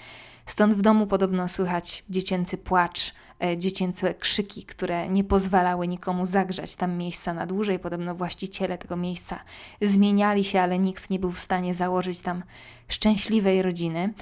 Stąd 0.45 0.73
w 0.73 0.81
domu 0.81 1.07
podobno 1.07 1.47
słychać 1.47 2.03
dziecięcy 2.09 2.57
płacz, 2.57 3.13
dziecięce 3.57 4.13
krzyki, 4.13 4.63
które 4.63 5.10
nie 5.10 5.24
pozwalały 5.24 5.88
nikomu 5.88 6.25
zagrzać 6.25 6.75
tam 6.75 6.98
miejsca 6.98 7.33
na 7.33 7.45
dłużej. 7.45 7.79
Podobno 7.79 8.15
właściciele 8.15 8.77
tego 8.77 8.98
miejsca 8.98 9.39
zmieniali 9.81 10.43
się, 10.43 10.62
ale 10.62 10.79
nikt 10.79 11.10
nie 11.10 11.19
był 11.19 11.31
w 11.31 11.39
stanie 11.39 11.74
założyć 11.74 12.19
tam 12.19 12.43
szczęśliwej 12.88 13.62
rodziny. 13.62 14.13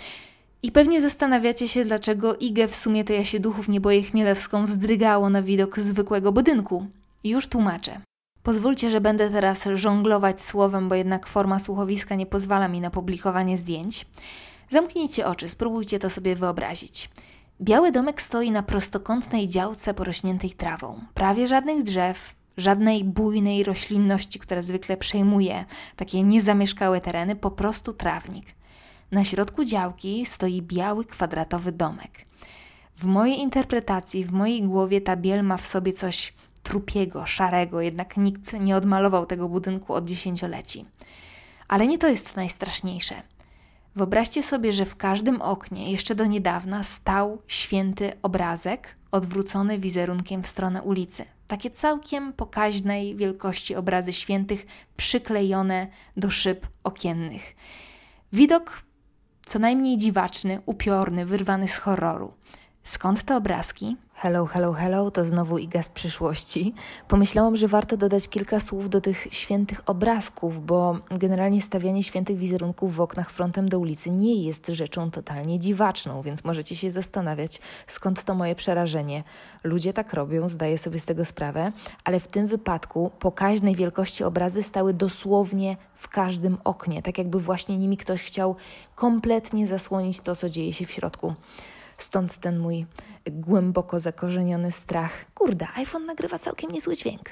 I 0.63 0.71
pewnie 0.71 1.01
zastanawiacie 1.01 1.67
się, 1.67 1.85
dlaczego 1.85 2.35
Igę 2.35 2.67
w 2.67 2.75
sumie 2.75 3.03
to 3.03 3.13
ja 3.13 3.25
się 3.25 3.39
duchów 3.39 3.69
nie 3.69 3.81
boję 3.81 4.03
chmielewską 4.03 4.65
wzdrygało 4.65 5.29
na 5.29 5.41
widok 5.41 5.79
zwykłego 5.79 6.31
budynku. 6.31 6.85
Już 7.23 7.47
tłumaczę. 7.47 8.01
Pozwólcie, 8.43 8.91
że 8.91 9.01
będę 9.01 9.29
teraz 9.29 9.67
żonglować 9.75 10.41
słowem, 10.41 10.89
bo 10.89 10.95
jednak 10.95 11.27
forma 11.27 11.59
słuchowiska 11.59 12.15
nie 12.15 12.25
pozwala 12.25 12.67
mi 12.67 12.81
na 12.81 12.89
publikowanie 12.89 13.57
zdjęć. 13.57 14.05
Zamknijcie 14.69 15.25
oczy, 15.25 15.49
spróbujcie 15.49 15.99
to 15.99 16.09
sobie 16.09 16.35
wyobrazić. 16.35 17.09
Biały 17.61 17.91
domek 17.91 18.21
stoi 18.21 18.51
na 18.51 18.63
prostokątnej 18.63 19.47
działce 19.47 19.93
porośniętej 19.93 20.51
trawą. 20.51 20.99
Prawie 21.13 21.47
żadnych 21.47 21.83
drzew, 21.83 22.35
żadnej 22.57 23.03
bujnej 23.03 23.63
roślinności, 23.63 24.39
która 24.39 24.61
zwykle 24.61 24.97
przejmuje 24.97 25.65
takie 25.95 26.23
niezamieszkałe 26.23 27.01
tereny, 27.01 27.35
po 27.35 27.51
prostu 27.51 27.93
trawnik. 27.93 28.45
Na 29.11 29.25
środku 29.25 29.65
działki 29.65 30.25
stoi 30.25 30.61
biały 30.61 31.05
kwadratowy 31.05 31.71
domek. 31.71 32.25
W 32.97 33.05
mojej 33.05 33.39
interpretacji, 33.39 34.25
w 34.25 34.31
mojej 34.31 34.63
głowie 34.63 35.01
ta 35.01 35.15
biel 35.15 35.43
ma 35.43 35.57
w 35.57 35.65
sobie 35.65 35.93
coś 35.93 36.33
trupiego, 36.63 37.25
szarego, 37.25 37.81
jednak 37.81 38.17
nikt 38.17 38.53
nie 38.53 38.75
odmalował 38.75 39.25
tego 39.25 39.49
budynku 39.49 39.93
od 39.93 40.05
dziesięcioleci. 40.05 40.85
Ale 41.67 41.87
nie 41.87 41.97
to 41.97 42.07
jest 42.07 42.35
najstraszniejsze. 42.35 43.15
Wyobraźcie 43.95 44.43
sobie, 44.43 44.73
że 44.73 44.85
w 44.85 44.95
każdym 44.95 45.41
oknie 45.41 45.91
jeszcze 45.91 46.15
do 46.15 46.25
niedawna 46.25 46.83
stał 46.83 47.41
święty 47.47 48.11
obrazek 48.21 48.95
odwrócony 49.11 49.79
wizerunkiem 49.79 50.43
w 50.43 50.47
stronę 50.47 50.81
ulicy. 50.81 51.25
Takie 51.47 51.71
całkiem 51.71 52.33
pokaźnej 52.33 53.15
wielkości 53.15 53.75
obrazy 53.75 54.13
świętych 54.13 54.65
przyklejone 54.97 55.87
do 56.17 56.31
szyb 56.31 56.67
okiennych. 56.83 57.55
Widok 58.33 58.81
co 59.45 59.59
najmniej 59.59 59.97
dziwaczny, 59.97 60.61
upiorny, 60.65 61.25
wyrwany 61.25 61.67
z 61.67 61.77
horroru. 61.77 62.33
Skąd 62.83 63.23
te 63.23 63.37
obrazki? 63.37 63.97
Hello, 64.13 64.45
hello, 64.45 64.73
hello, 64.73 65.11
to 65.11 65.25
znowu 65.25 65.57
Iga 65.57 65.83
z 65.83 65.89
przyszłości. 65.89 66.73
Pomyślałam, 67.07 67.55
że 67.55 67.67
warto 67.67 67.97
dodać 67.97 68.29
kilka 68.29 68.59
słów 68.59 68.89
do 68.89 69.01
tych 69.01 69.27
świętych 69.31 69.81
obrazków, 69.85 70.65
bo 70.65 70.97
generalnie 71.11 71.61
stawianie 71.61 72.03
świętych 72.03 72.37
wizerunków 72.37 72.95
w 72.95 73.01
oknach 73.01 73.31
frontem 73.31 73.69
do 73.69 73.79
ulicy 73.79 74.11
nie 74.11 74.43
jest 74.43 74.67
rzeczą 74.67 75.11
totalnie 75.11 75.59
dziwaczną, 75.59 76.21
więc 76.21 76.43
możecie 76.43 76.75
się 76.75 76.89
zastanawiać, 76.89 77.61
skąd 77.87 78.23
to 78.23 78.35
moje 78.35 78.55
przerażenie. 78.55 79.23
Ludzie 79.63 79.93
tak 79.93 80.13
robią, 80.13 80.47
zdaję 80.47 80.77
sobie 80.77 80.99
z 80.99 81.05
tego 81.05 81.25
sprawę, 81.25 81.71
ale 82.03 82.19
w 82.19 82.27
tym 82.27 82.47
wypadku 82.47 83.11
pokaźnej 83.19 83.75
wielkości 83.75 84.23
obrazy 84.23 84.63
stały 84.63 84.93
dosłownie 84.93 85.77
w 85.95 86.07
każdym 86.07 86.57
oknie, 86.63 87.01
tak 87.01 87.17
jakby 87.17 87.39
właśnie 87.39 87.77
nimi 87.77 87.97
ktoś 87.97 88.23
chciał 88.23 88.55
kompletnie 88.95 89.67
zasłonić 89.67 90.21
to, 90.21 90.35
co 90.35 90.49
dzieje 90.49 90.73
się 90.73 90.85
w 90.85 90.91
środku. 90.91 91.35
Stąd 91.99 92.37
ten 92.37 92.59
mój 92.59 92.85
głęboko 93.31 93.99
zakorzeniony 93.99 94.71
strach. 94.71 95.25
Kurde, 95.33 95.67
iPhone 95.75 96.05
nagrywa 96.05 96.39
całkiem 96.39 96.71
niezły 96.71 96.95
dźwięk. 96.97 97.29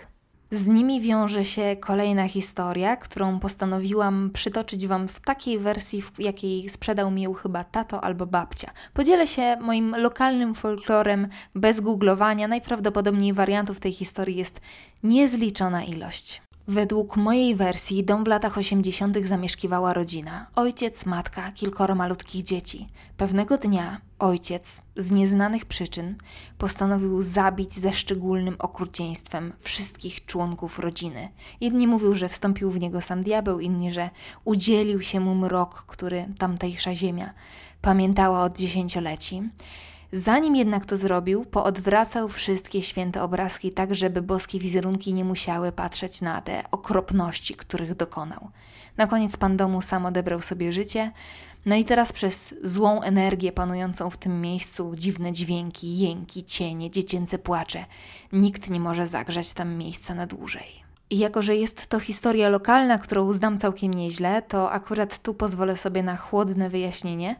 Z 0.52 0.68
nimi 0.68 1.02
wiąże 1.02 1.46
się 1.46 1.76
kolejna 1.80 2.28
historia, 2.28 2.96
którą 2.96 3.40
postanowiłam 3.40 4.30
przytoczyć 4.34 4.88
Wam 4.88 5.08
w 5.08 5.20
takiej 5.20 5.60
wersji, 5.60 6.02
w 6.02 6.20
jakiej 6.20 6.70
sprzedał 6.70 7.12
mi 7.12 7.22
ją 7.22 7.34
chyba 7.34 7.64
tato 7.64 8.04
albo 8.04 8.26
babcia. 8.26 8.72
Podzielę 8.94 9.28
się 9.28 9.58
moim 9.62 9.96
lokalnym 9.96 10.56
folklorem 10.56 11.28
bez 11.56 11.80
googlowania. 11.80 12.48
Najprawdopodobniej 12.48 13.34
wariantów 13.34 13.80
tej 13.80 13.92
historii 13.92 14.36
jest 14.36 14.62
niezliczona 15.04 15.84
ilość. 15.84 16.47
Według 16.70 17.18
mojej 17.18 17.56
wersji 17.56 18.04
dom 18.04 18.24
w 18.24 18.28
latach 18.28 18.58
80. 18.58 19.18
zamieszkiwała 19.26 19.94
rodzina. 19.94 20.48
Ojciec, 20.56 21.06
matka, 21.06 21.52
kilkoro 21.52 21.96
malutkich 21.96 22.44
dzieci. 22.44 22.88
Pewnego 23.18 23.58
dnia 23.58 24.02
ojciec, 24.20 24.82
z 24.96 25.12
nieznanych 25.12 25.66
przyczyn, 25.66 26.16
postanowił 26.58 27.22
zabić 27.22 27.74
ze 27.74 27.94
szczególnym 27.94 28.56
okrucieństwem 28.60 29.54
wszystkich 29.60 30.26
członków 30.26 30.80
rodziny. 30.80 31.30
Jedni 31.62 31.88
mówią, 31.88 32.16
że 32.16 32.30
wstąpił 32.30 32.72
w 32.72 32.80
niego 32.80 33.02
sam 33.02 33.24
diabeł, 33.24 33.60
inni, 33.60 33.92
że 33.92 34.10
udzielił 34.46 35.02
się 35.02 35.20
mu 35.20 35.36
mrok, 35.36 35.86
który 35.86 36.26
tamtejsza 36.38 36.96
ziemia 36.96 37.34
pamiętała 37.82 38.44
od 38.44 38.58
dziesięcioleci. 38.58 39.44
Zanim 40.14 40.56
jednak 40.56 40.86
to 40.86 40.98
zrobił, 40.98 41.46
poodwracał 41.46 42.30
wszystkie 42.30 42.84
święte 42.84 43.24
obrazki 43.24 43.72
tak, 43.72 43.96
żeby 43.96 44.22
boskie 44.22 44.60
wizerunki 44.60 45.14
nie 45.14 45.26
musiały 45.26 45.72
patrzeć 45.72 46.22
na 46.22 46.42
te 46.42 46.64
okropności, 46.72 47.56
których 47.56 47.96
dokonał. 47.96 48.50
Na 48.98 49.08
koniec 49.08 49.38
pan 49.38 49.58
domu 49.58 49.82
sam 49.82 50.06
odebrał 50.06 50.42
sobie 50.42 50.74
życie, 50.74 51.12
no 51.66 51.76
i 51.76 51.86
teraz 51.86 52.12
przez 52.12 52.56
złą 52.64 53.02
energię 53.02 53.52
panującą 53.52 54.10
w 54.10 54.18
tym 54.18 54.42
miejscu, 54.42 54.92
dziwne 54.96 55.34
dźwięki, 55.34 55.98
jęki, 55.98 56.44
cienie, 56.44 56.92
dziecięce 56.92 57.40
płacze, 57.40 57.86
nikt 58.32 58.70
nie 58.70 58.80
może 58.80 59.08
zagrzać 59.08 59.54
tam 59.54 59.76
miejsca 59.76 60.16
na 60.16 60.28
dłużej. 60.28 60.87
I 61.10 61.18
jako, 61.18 61.42
że 61.42 61.56
jest 61.56 61.88
to 61.88 62.00
historia 62.00 62.50
lokalna, 62.50 62.98
którą 62.98 63.34
znam 63.34 63.58
całkiem 63.58 63.94
nieźle, 63.94 64.42
to 64.42 64.72
akurat 64.72 65.22
tu 65.22 65.34
pozwolę 65.34 65.78
sobie 65.78 66.04
na 66.04 66.18
chłodne 66.18 66.70
wyjaśnienie, 66.70 67.36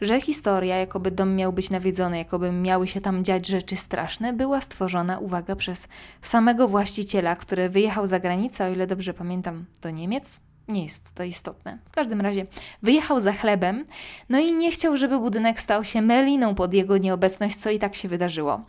że 0.00 0.20
historia, 0.20 0.76
jakoby 0.76 1.10
dom 1.10 1.36
miał 1.36 1.52
być 1.52 1.70
nawiedzony, 1.70 2.18
jakoby 2.18 2.52
miały 2.52 2.88
się 2.88 3.00
tam 3.00 3.24
dziać 3.24 3.46
rzeczy 3.46 3.76
straszne, 3.76 4.32
była 4.32 4.60
stworzona, 4.60 5.18
uwaga, 5.18 5.56
przez 5.56 5.88
samego 6.22 6.68
właściciela, 6.68 7.36
który 7.36 7.68
wyjechał 7.68 8.06
za 8.06 8.20
granicę, 8.20 8.66
o 8.66 8.72
ile 8.72 8.86
dobrze 8.86 9.14
pamiętam, 9.14 9.64
do 9.82 9.90
Niemiec. 9.90 10.40
Nie 10.68 10.84
jest 10.84 11.14
to 11.14 11.24
istotne. 11.24 11.78
W 11.84 11.90
każdym 11.90 12.20
razie 12.20 12.46
wyjechał 12.82 13.20
za 13.20 13.32
chlebem, 13.32 13.84
no 14.28 14.38
i 14.38 14.54
nie 14.54 14.70
chciał, 14.70 14.96
żeby 14.96 15.18
budynek 15.18 15.60
stał 15.60 15.84
się 15.84 16.02
meliną 16.02 16.54
pod 16.54 16.74
jego 16.74 16.98
nieobecność, 16.98 17.56
co 17.56 17.70
i 17.70 17.78
tak 17.78 17.94
się 17.94 18.08
wydarzyło. 18.08 18.60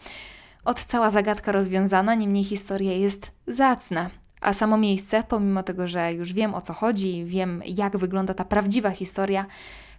Od 0.65 0.85
cała 0.85 1.11
zagadka 1.11 1.51
rozwiązana, 1.51 2.15
niemniej 2.15 2.43
historia 2.43 2.93
jest 2.93 3.31
zacna. 3.47 4.09
A 4.41 4.53
samo 4.53 4.77
miejsce, 4.77 5.23
pomimo 5.23 5.63
tego, 5.63 5.87
że 5.87 6.13
już 6.13 6.33
wiem 6.33 6.55
o 6.55 6.61
co 6.61 6.73
chodzi, 6.73 7.25
wiem 7.25 7.61
jak 7.65 7.97
wygląda 7.97 8.33
ta 8.33 8.45
prawdziwa 8.45 8.91
historia, 8.91 9.45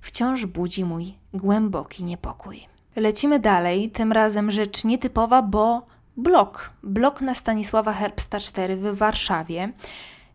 wciąż 0.01 0.47
budzi 0.47 0.85
mój 0.85 1.15
głęboki 1.35 2.05
niepokój. 2.05 2.67
Lecimy 2.97 3.39
dalej, 3.39 3.91
tym 3.91 4.13
razem 4.13 4.51
rzecz 4.51 4.85
nietypowa, 4.85 5.43
bo 5.43 5.87
blok. 6.17 6.71
Blok 6.83 7.21
na 7.21 7.35
Stanisława 7.35 7.93
Herbsta 7.93 8.41
4 8.41 8.77
w 8.77 8.97
Warszawie. 8.97 9.73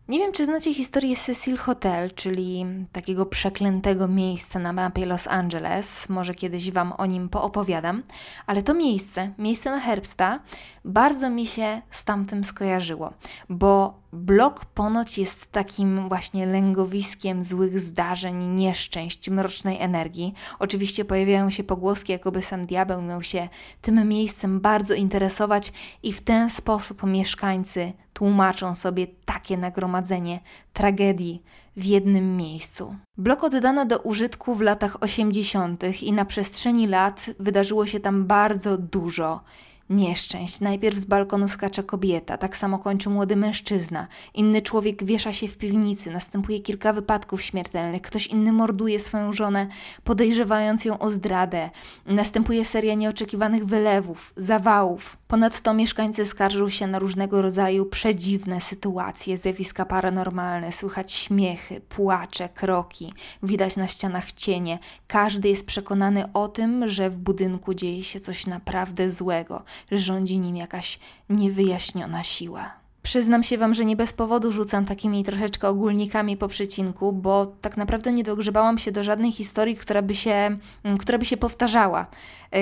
Nie 0.08 0.18
wiem, 0.18 0.32
czy 0.32 0.44
znacie 0.44 0.74
historię 0.74 1.16
Cecil 1.16 1.56
Hotel, 1.56 2.10
czyli 2.14 2.66
takiego 2.92 3.26
przeklętego 3.26 4.08
miejsca 4.08 4.58
na 4.58 4.72
mapie 4.72 5.06
Los 5.06 5.26
Angeles. 5.26 6.08
Może 6.08 6.34
kiedyś 6.34 6.70
Wam 6.70 6.92
o 6.92 7.06
nim 7.06 7.28
poopowiadam, 7.28 8.02
ale 8.46 8.62
to 8.62 8.74
miejsce, 8.74 9.30
miejsce 9.38 9.70
na 9.70 9.80
Herbsta, 9.80 10.40
bardzo 10.86 11.30
mi 11.30 11.46
się 11.46 11.82
z 11.90 12.04
tamtym 12.04 12.44
skojarzyło, 12.44 13.12
bo 13.48 13.94
blok 14.12 14.64
ponoć 14.64 15.18
jest 15.18 15.52
takim 15.52 16.08
właśnie 16.08 16.46
lęgowiskiem 16.46 17.44
złych 17.44 17.80
zdarzeń, 17.80 18.46
nieszczęść, 18.46 19.30
mrocznej 19.30 19.80
energii. 19.80 20.34
Oczywiście 20.58 21.04
pojawiają 21.04 21.50
się 21.50 21.64
pogłoski, 21.64 22.12
jakoby 22.12 22.42
sam 22.42 22.66
diabeł 22.66 23.02
miał 23.02 23.22
się 23.22 23.48
tym 23.82 24.08
miejscem 24.08 24.60
bardzo 24.60 24.94
interesować 24.94 25.72
i 26.02 26.12
w 26.12 26.20
ten 26.20 26.50
sposób 26.50 27.02
mieszkańcy 27.02 27.92
tłumaczą 28.12 28.74
sobie 28.74 29.06
takie 29.24 29.56
nagromadzenie 29.56 30.40
tragedii 30.72 31.42
w 31.76 31.84
jednym 31.84 32.36
miejscu. 32.36 32.96
Blok 33.18 33.44
oddano 33.44 33.86
do 33.86 33.98
użytku 33.98 34.54
w 34.54 34.60
latach 34.60 35.02
80. 35.02 36.02
i 36.02 36.12
na 36.12 36.24
przestrzeni 36.24 36.86
lat 36.86 37.30
wydarzyło 37.38 37.86
się 37.86 38.00
tam 38.00 38.26
bardzo 38.26 38.78
dużo 38.78 39.40
Nieszczęść. 39.90 40.60
Najpierw 40.60 40.98
z 40.98 41.04
balkonu 41.04 41.48
skacze 41.48 41.82
kobieta, 41.82 42.38
tak 42.38 42.56
samo 42.56 42.78
kończy 42.78 43.10
młody 43.10 43.36
mężczyzna. 43.36 44.06
Inny 44.34 44.62
człowiek 44.62 45.04
wiesza 45.04 45.32
się 45.32 45.48
w 45.48 45.56
piwnicy, 45.56 46.10
następuje 46.10 46.60
kilka 46.60 46.92
wypadków 46.92 47.42
śmiertelnych. 47.42 48.02
Ktoś 48.02 48.26
inny 48.26 48.52
morduje 48.52 49.00
swoją 49.00 49.32
żonę, 49.32 49.66
podejrzewając 50.04 50.84
ją 50.84 50.98
o 50.98 51.10
zdradę. 51.10 51.70
Następuje 52.06 52.64
seria 52.64 52.94
nieoczekiwanych 52.94 53.66
wylewów, 53.66 54.32
zawałów. 54.36 55.16
Ponadto 55.28 55.74
mieszkańcy 55.74 56.26
skarżą 56.26 56.68
się 56.68 56.86
na 56.86 56.98
różnego 56.98 57.42
rodzaju 57.42 57.86
przedziwne 57.86 58.60
sytuacje, 58.60 59.38
zjawiska 59.38 59.84
paranormalne, 59.84 60.72
słychać 60.72 61.12
śmiechy, 61.12 61.80
płacze, 61.80 62.48
kroki, 62.48 63.12
widać 63.42 63.76
na 63.76 63.88
ścianach 63.88 64.32
cienie. 64.32 64.78
Każdy 65.06 65.48
jest 65.48 65.66
przekonany 65.66 66.32
o 66.32 66.48
tym, 66.48 66.88
że 66.88 67.10
w 67.10 67.18
budynku 67.18 67.74
dzieje 67.74 68.02
się 68.02 68.20
coś 68.20 68.46
naprawdę 68.46 69.10
złego 69.10 69.62
rządzi 69.92 70.38
nim 70.38 70.56
jakaś 70.56 70.98
niewyjaśniona 71.30 72.22
siła. 72.22 72.72
Przyznam 73.06 73.42
się 73.42 73.58
Wam, 73.58 73.74
że 73.74 73.84
nie 73.84 73.96
bez 73.96 74.12
powodu 74.12 74.52
rzucam 74.52 74.84
takimi 74.84 75.24
troszeczkę 75.24 75.68
ogólnikami 75.68 76.36
po 76.36 76.48
przecinku, 76.48 77.12
bo 77.12 77.46
tak 77.60 77.76
naprawdę 77.76 78.12
nie 78.12 78.24
dogrzebałam 78.24 78.78
się 78.78 78.92
do 78.92 79.02
żadnej 79.02 79.32
historii, 79.32 79.76
która 79.76 80.02
by 80.02 80.14
się, 80.14 80.58
mm, 80.84 80.96
która 80.98 81.18
by 81.18 81.24
się 81.24 81.36
powtarzała, 81.36 82.06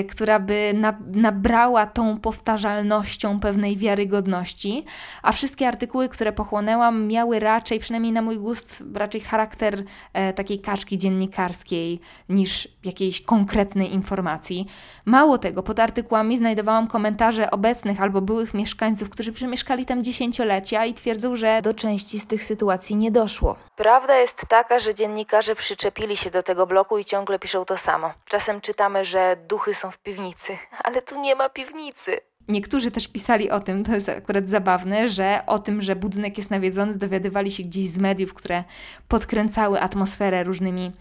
która 0.03 0.39
by 0.39 0.73
na, 0.75 0.99
nabrała 1.07 1.87
tą 1.87 2.21
powtarzalnością 2.21 3.41
pewnej 3.41 3.77
wiarygodności, 3.77 4.85
a 5.23 5.33
wszystkie 5.33 5.69
artykuły, 5.69 6.09
które 6.09 6.33
pochłonęłam, 6.33 7.07
miały 7.07 7.41
raczej, 7.41 7.81
przynajmniej 7.81 8.13
na 8.13 8.23
mój 8.23 8.39
gust, 8.39 8.83
raczej 8.95 9.21
charakter 9.21 9.85
e, 10.13 10.33
takiej 10.33 10.61
kaczki 10.61 10.99
dziennikarskiej 10.99 12.01
niż 12.29 12.69
jakiejś 12.85 13.21
konkretnej 13.21 13.95
informacji. 13.95 14.67
Mało 15.05 15.39
tego, 15.39 15.63
pod 15.63 15.79
artykułami 15.79 16.39
znajdowałam 16.39 16.87
komentarze 16.87 17.51
obecnych 17.51 18.03
albo 18.03 18.21
byłych 18.21 18.55
mieszkańców, 18.55 19.11
którzy 19.11 19.33
przemieszkali 19.33 19.87
tam 19.87 20.05
10 20.05 20.25
dziesięciolecia 20.25 20.85
i 20.85 20.95
twierdzą, 20.95 21.37
że 21.37 21.63
do 21.63 21.75
części 21.75 22.21
z 22.21 22.27
tych 22.27 22.43
sytuacji 22.43 22.97
nie 22.97 23.11
doszło. 23.11 23.57
Prawda 23.77 24.17
jest 24.17 24.43
taka, 24.49 24.79
że 24.79 24.95
dziennikarze 24.95 25.55
przyczepili 25.55 26.17
się 26.17 26.31
do 26.31 26.43
tego 26.43 26.67
bloku 26.67 26.99
i 26.99 27.05
ciągle 27.05 27.39
piszą 27.39 27.65
to 27.65 27.79
samo. 27.79 28.13
Czasem 28.25 28.61
czytamy, 28.61 29.05
że 29.05 29.37
duchy 29.49 29.75
są 29.75 29.84
w 29.91 29.99
piwnicy, 29.99 30.59
ale 30.85 31.03
tu 31.03 31.21
nie 31.21 31.35
ma 31.35 31.49
piwnicy. 31.49 32.21
Niektórzy 32.49 32.91
też 32.91 33.09
pisali 33.09 33.50
o 33.50 33.61
tym, 33.61 33.85
to 33.85 33.95
jest 33.95 34.09
akurat 34.09 34.49
zabawne, 34.49 35.09
że 35.09 35.43
o 35.47 35.59
tym, 35.59 35.83
że 35.83 35.97
budynek 35.97 36.38
jest 36.38 36.50
nawiedzony, 36.50 36.95
dowiadywali 36.95 37.50
się 37.50 37.62
gdzieś 37.62 37.88
z 37.88 37.99
mediów, 37.99 38.35
które 38.35 38.64
podkręcały 39.09 39.81
atmosferę 39.81 40.45
różnymi 40.45 40.93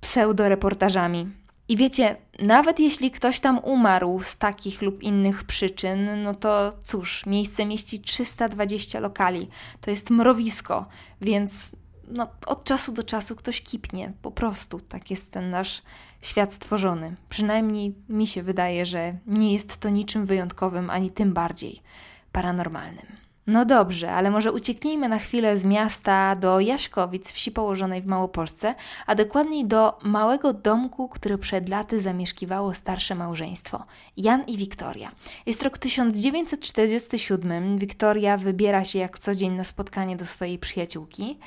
pseudoreportażami. 0.00 1.28
I 1.68 1.76
wiecie, 1.76 2.16
nawet 2.38 2.80
jeśli 2.80 3.10
ktoś 3.10 3.40
tam 3.40 3.58
umarł 3.58 4.22
z 4.22 4.36
takich 4.36 4.82
lub 4.82 5.02
innych 5.02 5.44
przyczyn, 5.44 6.22
no 6.22 6.34
to 6.34 6.72
cóż, 6.84 7.26
miejsce 7.26 7.66
mieści 7.66 8.00
320 8.00 9.00
lokali. 9.00 9.48
To 9.80 9.90
jest 9.90 10.10
mrowisko, 10.10 10.86
więc 11.20 11.72
no, 12.10 12.28
od 12.46 12.64
czasu 12.64 12.92
do 12.92 13.02
czasu 13.02 13.36
ktoś 13.36 13.62
kipnie. 13.62 14.12
Po 14.22 14.30
prostu 14.30 14.80
tak 14.80 15.10
jest 15.10 15.32
ten 15.32 15.50
nasz 15.50 15.82
świat 16.22 16.54
stworzony. 16.54 17.16
Przynajmniej 17.28 17.94
mi 18.08 18.26
się 18.26 18.42
wydaje, 18.42 18.86
że 18.86 19.14
nie 19.26 19.52
jest 19.52 19.76
to 19.76 19.88
niczym 19.88 20.26
wyjątkowym, 20.26 20.90
ani 20.90 21.10
tym 21.10 21.32
bardziej 21.32 21.82
paranormalnym. 22.32 23.18
No 23.48 23.64
dobrze, 23.64 24.12
ale 24.12 24.30
może 24.30 24.52
ucieknijmy 24.52 25.08
na 25.08 25.18
chwilę 25.18 25.58
z 25.58 25.64
miasta 25.64 26.36
do 26.36 26.60
Jaśkowic, 26.60 27.32
wsi 27.32 27.50
położonej 27.50 28.02
w 28.02 28.06
Małopolsce, 28.06 28.74
a 29.06 29.14
dokładniej 29.14 29.66
do 29.66 29.98
małego 30.02 30.52
domku, 30.52 31.08
który 31.08 31.38
przed 31.38 31.68
laty 31.68 32.00
zamieszkiwało 32.00 32.74
starsze 32.74 33.14
małżeństwo 33.14 33.84
Jan 34.16 34.44
i 34.46 34.56
Wiktoria. 34.56 35.12
Jest 35.46 35.62
rok 35.62 35.78
1947. 35.78 37.78
Wiktoria 37.78 38.36
wybiera 38.36 38.84
się 38.84 38.98
jak 38.98 39.18
co 39.18 39.34
dzień 39.34 39.52
na 39.52 39.64
spotkanie 39.64 40.16
do 40.16 40.24
swojej 40.24 40.58
przyjaciółki. 40.58 41.38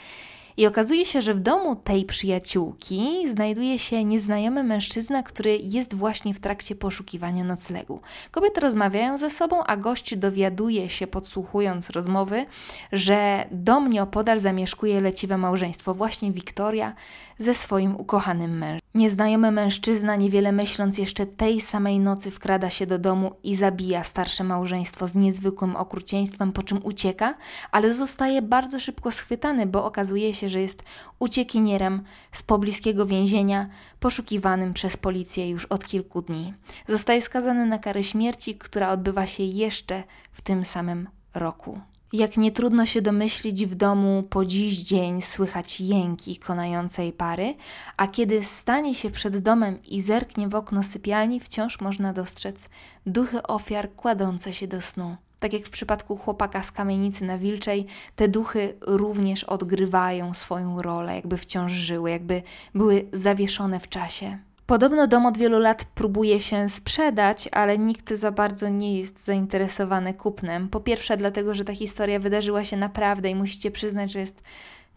I 0.58 0.68
okazuje 0.68 1.06
się, 1.06 1.22
że 1.22 1.34
w 1.34 1.40
domu 1.40 1.76
tej 1.76 2.06
przyjaciółki 2.06 3.28
znajduje 3.28 3.80
się 3.80 4.04
nieznajomy 4.04 4.64
mężczyzna, 4.64 5.24
który 5.24 5.58
jest 5.58 5.94
właśnie 5.94 6.34
w 6.34 6.40
trakcie 6.40 6.76
poszukiwania 6.76 7.44
noclegu. 7.44 8.00
Kobiety 8.32 8.62
rozmawiają 8.62 9.18
ze 9.18 9.30
sobą, 9.30 9.64
a 9.64 9.78
gość 9.78 10.16
dowiaduje 10.16 10.90
się, 10.90 11.08
podsłuchując 11.08 11.90
rozmowy, 11.90 12.46
że 12.92 13.46
dom 13.52 13.90
nieopodal 13.90 14.40
zamieszkuje 14.40 15.02
leciwe 15.02 15.38
małżeństwo, 15.38 15.94
właśnie 15.94 16.32
Wiktoria 16.32 16.94
ze 17.40 17.56
swoim 17.56 17.96
ukochanym 17.96 18.58
mężem. 18.58 18.82
Nieznajomy 18.96 19.52
mężczyzna, 19.52 20.16
niewiele 20.16 20.52
myśląc, 20.52 20.98
jeszcze 20.98 21.26
tej 21.26 21.62
samej 21.62 22.00
nocy 22.00 22.32
wkrada 22.32 22.70
się 22.70 22.86
do 22.88 23.00
domu 23.00 23.32
i 23.44 23.56
zabija 23.56 24.04
starsze 24.04 24.44
małżeństwo 24.44 25.08
z 25.08 25.16
niezwykłym 25.16 25.76
okrucieństwem, 25.76 26.52
po 26.52 26.64
czym 26.64 26.80
ucieka, 26.84 27.34
ale 27.72 27.94
zostaje 27.94 28.42
bardzo 28.42 28.80
szybko 28.80 29.12
schwytany, 29.12 29.66
bo 29.66 29.86
okazuje 29.86 30.34
się, 30.34 30.41
że 30.50 30.62
jest 30.62 30.84
uciekinierem 31.20 32.04
z 32.32 32.44
pobliskiego 32.44 33.06
więzienia, 33.06 33.70
poszukiwanym 34.00 34.74
przez 34.74 34.98
policję 34.98 35.50
już 35.50 35.66
od 35.66 35.86
kilku 35.86 36.22
dni. 36.22 36.54
Zostaje 36.88 37.22
skazany 37.22 37.66
na 37.66 37.80
karę 37.80 38.04
śmierci, 38.04 38.56
która 38.56 38.90
odbywa 38.90 39.28
się 39.28 39.44
jeszcze 39.44 40.04
w 40.32 40.42
tym 40.42 40.66
samym 40.66 41.10
roku. 41.34 41.80
Jak 42.14 42.38
nie 42.38 42.52
trudno 42.52 42.86
się 42.86 43.02
domyślić, 43.02 43.66
w 43.66 43.76
domu 43.76 44.24
po 44.30 44.46
dziś 44.46 44.78
dzień 44.78 45.22
słychać 45.22 45.82
jęki 45.82 46.38
konającej 46.38 47.14
pary, 47.14 47.56
a 47.98 48.08
kiedy 48.08 48.44
stanie 48.44 48.96
się 48.96 49.12
przed 49.12 49.38
domem 49.38 49.84
i 49.84 50.02
zerknie 50.02 50.48
w 50.48 50.56
okno 50.56 50.84
sypialni, 50.84 51.40
wciąż 51.40 51.82
można 51.82 52.14
dostrzec 52.14 52.70
duchy 53.06 53.44
ofiar 53.44 53.96
kładące 53.96 54.54
się 54.54 54.68
do 54.68 54.82
snu. 54.82 55.16
Tak 55.42 55.54
jak 55.54 55.66
w 55.66 55.70
przypadku 55.70 56.18
chłopaka 56.18 56.64
z 56.64 56.72
kamienicy 56.72 57.26
na 57.26 57.38
Wilczej, 57.38 57.86
te 58.16 58.28
duchy 58.28 58.74
również 58.82 59.44
odgrywają 59.44 60.34
swoją 60.34 60.82
rolę, 60.82 61.16
jakby 61.16 61.38
wciąż 61.38 61.72
żyły, 61.72 62.12
jakby 62.12 62.42
były 62.76 63.06
zawieszone 63.14 63.80
w 63.80 63.90
czasie. 63.90 64.38
Podobno 64.66 65.08
dom 65.08 65.26
od 65.26 65.38
wielu 65.38 65.60
lat 65.60 65.86
próbuje 65.86 66.40
się 66.40 66.70
sprzedać, 66.70 67.50
ale 67.52 67.78
nikt 67.78 68.14
za 68.14 68.32
bardzo 68.32 68.70
nie 68.70 68.98
jest 69.00 69.26
zainteresowany 69.26 70.14
kupnem. 70.14 70.70
Po 70.70 70.80
pierwsze, 70.80 71.18
dlatego, 71.18 71.56
że 71.56 71.66
ta 71.66 71.76
historia 71.76 72.20
wydarzyła 72.20 72.64
się 72.64 72.78
naprawdę 72.78 73.30
i 73.30 73.36
musicie 73.36 73.72
przyznać, 73.72 74.12
że 74.12 74.20
jest 74.20 74.42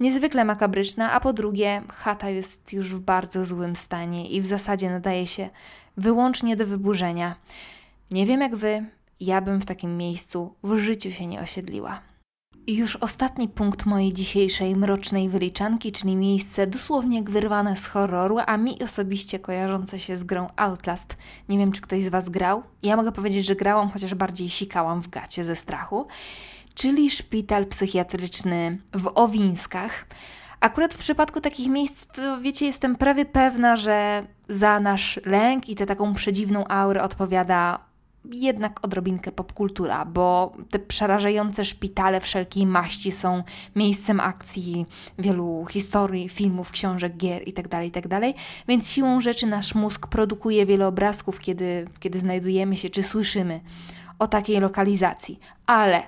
niezwykle 0.01 0.45
makabryczna, 0.45 1.13
a 1.13 1.21
po 1.21 1.33
drugie, 1.33 1.83
chata 1.93 2.31
jest 2.31 2.73
już 2.73 2.95
w 2.95 3.01
bardzo 3.01 3.45
złym 3.45 3.77
stanie 3.77 4.29
i 4.29 4.41
w 4.41 4.47
zasadzie 4.47 4.91
nadaje 4.91 5.27
się 5.27 5.49
wyłącznie 5.97 6.57
do 6.57 6.67
wyburzenia. 6.67 7.37
Nie 8.11 8.27
wiem 8.27 8.41
jak 8.41 8.57
wy, 8.57 8.85
ja 9.27 9.41
bym 9.41 9.61
w 9.61 9.67
takim 9.67 9.97
miejscu 9.97 10.55
w 10.63 10.77
życiu 10.77 11.13
się 11.13 11.27
nie 11.27 11.41
osiedliła. 11.41 12.01
I 12.67 12.77
już 12.77 12.97
ostatni 12.97 13.49
punkt 13.49 13.87
mojej 13.87 14.13
dzisiejszej 14.13 14.77
mrocznej 14.77 15.29
wyliczanki, 15.29 15.93
czyli 15.93 16.17
miejsce 16.17 16.67
dosłownie 16.67 17.23
wyrwane 17.23 17.77
z 17.77 17.87
horroru, 17.87 18.39
a 18.47 18.57
mi 18.57 18.83
osobiście 18.83 19.39
kojarzące 19.39 19.99
się 19.99 20.17
z 20.17 20.25
grą 20.25 20.49
Outlast. 20.57 21.17
Nie 21.49 21.59
wiem, 21.59 21.73
czy 21.73 21.81
ktoś 21.81 22.03
z 22.03 22.09
Was 22.09 22.29
grał. 22.29 22.63
Ja 22.83 22.97
mogę 22.97 23.13
powiedzieć, 23.13 23.47
że 23.47 23.57
grałam, 23.57 23.91
chociaż 23.91 24.15
bardziej 24.15 24.49
sikałam 24.49 25.03
w 25.03 25.09
gacie 25.09 25.45
ze 25.45 25.57
strachu. 25.57 26.07
Czyli 26.75 27.11
szpital 27.11 27.67
psychiatryczny 27.67 28.79
w 28.93 29.11
Owińskach. 29.15 30.07
Akurat 30.61 30.95
w 30.95 30.99
przypadku 30.99 31.41
takich 31.41 31.69
miejsc, 31.69 32.07
to 32.07 32.41
wiecie, 32.41 32.67
jestem 32.67 32.97
prawie 32.97 33.25
pewna, 33.25 33.77
że 33.77 34.27
za 34.49 34.81
nasz 34.81 35.21
lęk 35.25 35.69
i 35.69 35.75
tę 35.75 35.87
taką 35.87 36.15
przedziwną 36.15 36.65
aurę 36.69 37.03
odpowiada 37.03 37.94
jednak 38.33 38.85
odrobinkę 38.85 39.33
popkultura, 39.33 40.05
bo 40.05 40.53
te 40.71 40.79
przerażające 40.79 41.65
szpitale 41.65 42.21
wszelkiej 42.21 42.67
maści 42.67 43.13
są 43.13 43.43
miejscem 43.77 44.21
akcji 44.21 44.87
wielu 45.19 45.67
historii, 45.71 46.29
filmów, 46.29 46.71
książek, 46.71 47.17
gier 47.17 47.43
itd., 47.47 47.69
tak 47.69 47.85
itd., 47.85 48.21
tak 48.21 48.35
więc 48.69 48.89
siłą 48.89 49.21
rzeczy 49.21 49.47
nasz 49.47 49.75
mózg 49.75 50.07
produkuje 50.07 50.67
wiele 50.67 50.87
obrazków, 50.87 51.41
kiedy, 51.41 51.89
kiedy 52.01 52.19
znajdujemy 52.19 52.77
się 52.77 52.91
czy 52.91 53.03
słyszymy 53.03 53.61
o 54.19 54.27
takiej 54.27 54.61
lokalizacji. 54.61 55.41
Ale 55.67 56.03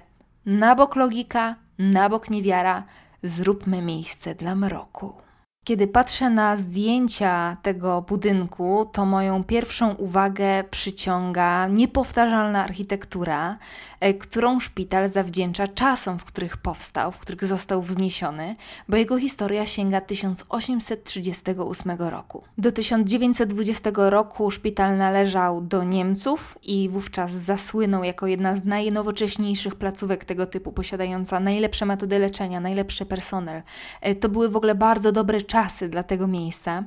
na 0.46 0.74
bok 0.74 0.96
logika, 0.96 1.56
na 1.78 2.08
bok 2.08 2.30
niewiara, 2.30 2.84
zróbmy 3.22 3.82
miejsce 3.82 4.34
dla 4.34 4.54
mroku. 4.54 5.25
Kiedy 5.66 5.86
patrzę 5.86 6.30
na 6.30 6.56
zdjęcia 6.56 7.56
tego 7.62 8.02
budynku, 8.02 8.90
to 8.92 9.06
moją 9.06 9.44
pierwszą 9.44 9.94
uwagę 9.94 10.64
przyciąga 10.70 11.66
niepowtarzalna 11.66 12.64
architektura, 12.64 13.58
e, 14.00 14.14
którą 14.14 14.60
szpital 14.60 15.08
zawdzięcza 15.08 15.68
czasom, 15.68 16.18
w 16.18 16.24
których 16.24 16.56
powstał, 16.56 17.12
w 17.12 17.18
których 17.18 17.44
został 17.44 17.82
wzniesiony, 17.82 18.56
bo 18.88 18.96
jego 18.96 19.18
historia 19.18 19.66
sięga 19.66 20.00
1838 20.00 22.10
roku. 22.10 22.42
Do 22.58 22.72
1920 22.72 24.10
roku 24.10 24.50
szpital 24.50 24.96
należał 24.96 25.60
do 25.60 25.84
Niemców 25.84 26.58
i 26.62 26.88
wówczas 26.88 27.32
zasłynął 27.32 28.04
jako 28.04 28.26
jedna 28.26 28.56
z 28.56 28.64
najnowocześniejszych 28.64 29.74
placówek 29.74 30.24
tego 30.24 30.46
typu, 30.46 30.72
posiadająca 30.72 31.40
najlepsze 31.40 31.86
metody 31.86 32.18
leczenia, 32.18 32.60
najlepszy 32.60 33.06
personel. 33.06 33.62
E, 34.00 34.14
to 34.14 34.28
były 34.28 34.48
w 34.48 34.56
ogóle 34.56 34.74
bardzo 34.74 35.12
dobre 35.12 35.42
czasy 35.42 35.55
czasy 35.56 35.88
dla 35.88 36.02
tego 36.02 36.26
miejsca. 36.26 36.84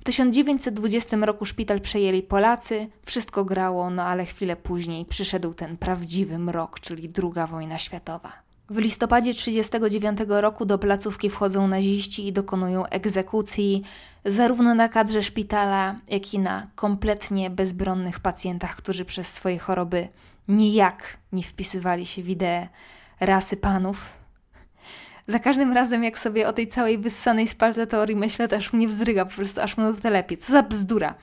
W 0.00 0.04
1920 0.04 1.16
roku 1.16 1.44
szpital 1.44 1.80
przejęli 1.80 2.22
Polacy, 2.22 2.88
wszystko 3.04 3.44
grało, 3.44 3.90
no 3.90 4.02
ale 4.02 4.24
chwilę 4.24 4.56
później 4.56 5.04
przyszedł 5.04 5.54
ten 5.54 5.76
prawdziwy 5.76 6.38
mrok, 6.38 6.80
czyli 6.80 7.12
II 7.22 7.46
wojna 7.50 7.78
światowa. 7.78 8.32
W 8.70 8.78
listopadzie 8.78 9.34
1939 9.34 10.40
roku 10.42 10.64
do 10.66 10.78
placówki 10.78 11.30
wchodzą 11.30 11.68
naziści 11.68 12.26
i 12.26 12.32
dokonują 12.32 12.86
egzekucji 12.86 13.82
zarówno 14.24 14.74
na 14.74 14.88
kadrze 14.88 15.22
szpitala, 15.22 15.96
jak 16.08 16.34
i 16.34 16.38
na 16.38 16.66
kompletnie 16.74 17.50
bezbronnych 17.50 18.20
pacjentach, 18.20 18.76
którzy 18.76 19.04
przez 19.04 19.28
swoje 19.28 19.58
choroby 19.58 20.08
nijak 20.48 21.16
nie 21.32 21.42
wpisywali 21.42 22.06
się 22.06 22.22
w 22.22 22.28
ideę 22.28 22.68
rasy 23.20 23.56
panów, 23.56 24.17
za 25.28 25.38
każdym 25.38 25.72
razem, 25.72 26.04
jak 26.04 26.18
sobie 26.18 26.48
o 26.48 26.52
tej 26.52 26.68
całej 26.68 26.98
wyssanej 26.98 27.48
z 27.48 27.54
palca 27.54 27.86
teorii 27.86 28.16
myślę, 28.16 28.48
to 28.48 28.56
aż 28.56 28.72
mnie 28.72 28.88
wzryga, 28.88 29.24
po 29.24 29.34
prostu 29.34 29.60
aż 29.60 29.76
mnie 29.76 29.92
to 29.92 30.00
telepie. 30.00 30.36
Co 30.36 30.52
za 30.52 30.62
bzdura. 30.62 31.14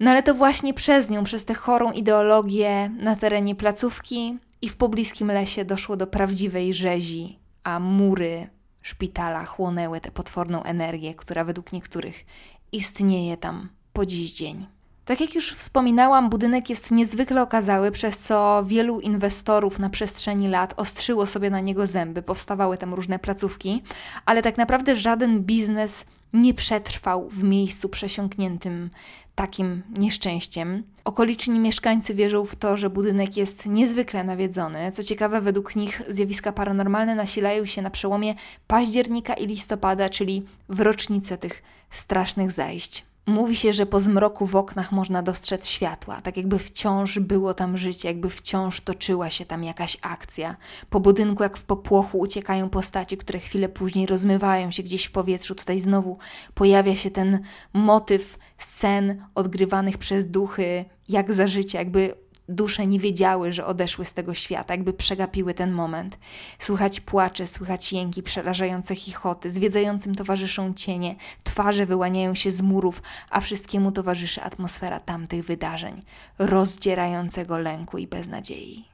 No 0.00 0.10
ale 0.10 0.22
to 0.22 0.34
właśnie 0.34 0.74
przez 0.74 1.10
nią, 1.10 1.24
przez 1.24 1.44
tę 1.44 1.54
chorą 1.54 1.92
ideologię 1.92 2.90
na 3.00 3.16
terenie 3.16 3.54
placówki 3.54 4.38
i 4.62 4.68
w 4.68 4.76
pobliskim 4.76 5.28
lesie 5.28 5.64
doszło 5.64 5.96
do 5.96 6.06
prawdziwej 6.06 6.74
rzezi, 6.74 7.38
a 7.64 7.80
mury 7.80 8.46
szpitala 8.82 9.44
chłonęły 9.44 10.00
tę 10.00 10.10
potworną 10.10 10.62
energię, 10.62 11.14
która 11.14 11.44
według 11.44 11.72
niektórych 11.72 12.24
istnieje 12.72 13.36
tam 13.36 13.68
po 13.92 14.06
dziś 14.06 14.32
dzień. 14.32 14.66
Tak 15.04 15.20
jak 15.20 15.34
już 15.34 15.52
wspominałam, 15.52 16.30
budynek 16.30 16.70
jest 16.70 16.90
niezwykle 16.90 17.42
okazały, 17.42 17.90
przez 17.90 18.18
co 18.18 18.64
wielu 18.66 19.00
inwestorów 19.00 19.78
na 19.78 19.90
przestrzeni 19.90 20.48
lat 20.48 20.74
ostrzyło 20.76 21.26
sobie 21.26 21.50
na 21.50 21.60
niego 21.60 21.86
zęby, 21.86 22.22
powstawały 22.22 22.78
tam 22.78 22.94
różne 22.94 23.18
placówki, 23.18 23.82
ale 24.26 24.42
tak 24.42 24.56
naprawdę 24.56 24.96
żaden 24.96 25.40
biznes 25.40 26.04
nie 26.32 26.54
przetrwał 26.54 27.28
w 27.28 27.42
miejscu 27.42 27.88
przesiąkniętym 27.88 28.90
takim 29.34 29.82
nieszczęściem. 29.98 30.82
Okoliczni 31.04 31.58
mieszkańcy 31.58 32.14
wierzą 32.14 32.44
w 32.44 32.56
to, 32.56 32.76
że 32.76 32.90
budynek 32.90 33.36
jest 33.36 33.66
niezwykle 33.66 34.24
nawiedzony. 34.24 34.92
Co 34.92 35.02
ciekawe, 35.02 35.40
według 35.40 35.76
nich 35.76 36.02
zjawiska 36.08 36.52
paranormalne 36.52 37.14
nasilają 37.14 37.66
się 37.66 37.82
na 37.82 37.90
przełomie 37.90 38.34
października 38.66 39.34
i 39.34 39.46
listopada, 39.46 40.08
czyli 40.08 40.46
w 40.68 40.80
rocznicę 40.80 41.38
tych 41.38 41.62
strasznych 41.90 42.52
zajść. 42.52 43.11
Mówi 43.26 43.56
się, 43.56 43.72
że 43.72 43.86
po 43.86 44.00
zmroku 44.00 44.46
w 44.46 44.56
oknach 44.56 44.92
można 44.92 45.22
dostrzec 45.22 45.68
światła, 45.68 46.20
tak 46.20 46.36
jakby 46.36 46.58
wciąż 46.58 47.18
było 47.18 47.54
tam 47.54 47.78
życie, 47.78 48.08
jakby 48.08 48.30
wciąż 48.30 48.80
toczyła 48.80 49.30
się 49.30 49.46
tam 49.46 49.64
jakaś 49.64 49.98
akcja. 50.00 50.56
Po 50.90 51.00
budynku, 51.00 51.42
jak 51.42 51.56
w 51.56 51.64
popłochu, 51.64 52.18
uciekają 52.18 52.70
postaci, 52.70 53.16
które 53.16 53.38
chwilę 53.38 53.68
później 53.68 54.06
rozmywają 54.06 54.70
się 54.70 54.82
gdzieś 54.82 55.04
w 55.04 55.12
powietrzu. 55.12 55.54
Tutaj 55.54 55.80
znowu 55.80 56.18
pojawia 56.54 56.96
się 56.96 57.10
ten 57.10 57.40
motyw 57.72 58.38
scen 58.58 59.24
odgrywanych 59.34 59.98
przez 59.98 60.26
duchy, 60.26 60.84
jak 61.08 61.32
za 61.32 61.46
życia, 61.46 61.78
jakby 61.78 62.21
dusze 62.48 62.86
nie 62.86 62.98
wiedziały, 62.98 63.52
że 63.52 63.66
odeszły 63.66 64.04
z 64.04 64.14
tego 64.14 64.34
świata, 64.34 64.74
jakby 64.74 64.92
przegapiły 64.92 65.54
ten 65.54 65.72
moment. 65.72 66.18
Słychać 66.58 67.00
płacze, 67.00 67.46
słychać 67.46 67.92
jęki, 67.92 68.22
przerażające 68.22 68.94
chichoty, 68.96 69.50
zwiedzającym 69.50 70.14
towarzyszą 70.14 70.74
cienie, 70.74 71.14
twarze 71.44 71.86
wyłaniają 71.86 72.34
się 72.34 72.52
z 72.52 72.60
murów, 72.60 73.02
a 73.30 73.40
wszystkiemu 73.40 73.92
towarzyszy 73.92 74.42
atmosfera 74.42 75.00
tamtych 75.00 75.44
wydarzeń, 75.44 76.02
rozdzierającego 76.38 77.58
lęku 77.58 77.98
i 77.98 78.06
beznadziei. 78.06 78.84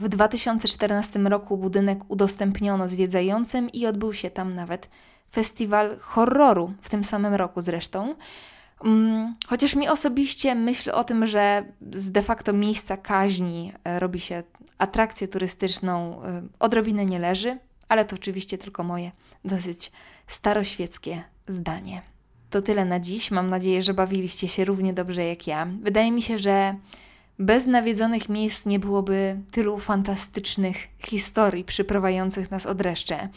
W 0.00 0.08
2014 0.08 1.18
roku 1.18 1.56
budynek 1.56 1.98
udostępniono 2.08 2.88
zwiedzającym 2.88 3.70
i 3.70 3.86
odbył 3.86 4.12
się 4.12 4.30
tam 4.30 4.54
nawet 4.54 4.88
festiwal 5.32 5.98
horroru, 6.00 6.72
w 6.80 6.90
tym 6.90 7.04
samym 7.04 7.34
roku 7.34 7.60
zresztą. 7.60 8.14
Mm, 8.84 9.34
chociaż 9.46 9.76
mi 9.76 9.88
osobiście 9.88 10.54
myśl 10.54 10.90
o 10.90 11.04
tym, 11.04 11.26
że 11.26 11.64
z 11.92 12.12
de 12.12 12.22
facto 12.22 12.52
miejsca 12.52 12.96
kaźni 12.96 13.72
e, 13.84 14.00
robi 14.00 14.20
się 14.20 14.42
atrakcję 14.78 15.28
turystyczną, 15.28 16.22
e, 16.22 16.42
odrobinę 16.58 17.06
nie 17.06 17.18
leży, 17.18 17.58
ale 17.88 18.04
to 18.04 18.16
oczywiście 18.16 18.58
tylko 18.58 18.84
moje 18.84 19.12
dosyć 19.44 19.92
staroświeckie 20.26 21.22
zdanie. 21.48 22.02
To 22.50 22.62
tyle 22.62 22.84
na 22.84 23.00
dziś. 23.00 23.30
Mam 23.30 23.50
nadzieję, 23.50 23.82
że 23.82 23.94
bawiliście 23.94 24.48
się 24.48 24.64
równie 24.64 24.92
dobrze 24.92 25.24
jak 25.24 25.46
ja. 25.46 25.66
Wydaje 25.82 26.12
mi 26.12 26.22
się, 26.22 26.38
że 26.38 26.74
bez 27.38 27.66
nawiedzonych 27.66 28.28
miejsc 28.28 28.66
nie 28.66 28.78
byłoby 28.78 29.40
tylu 29.50 29.78
fantastycznych 29.78 30.76
historii 30.98 31.64
przyprowadzających 31.64 32.50
nas 32.50 32.66
od 32.66 32.80
reszcze. 32.80 33.28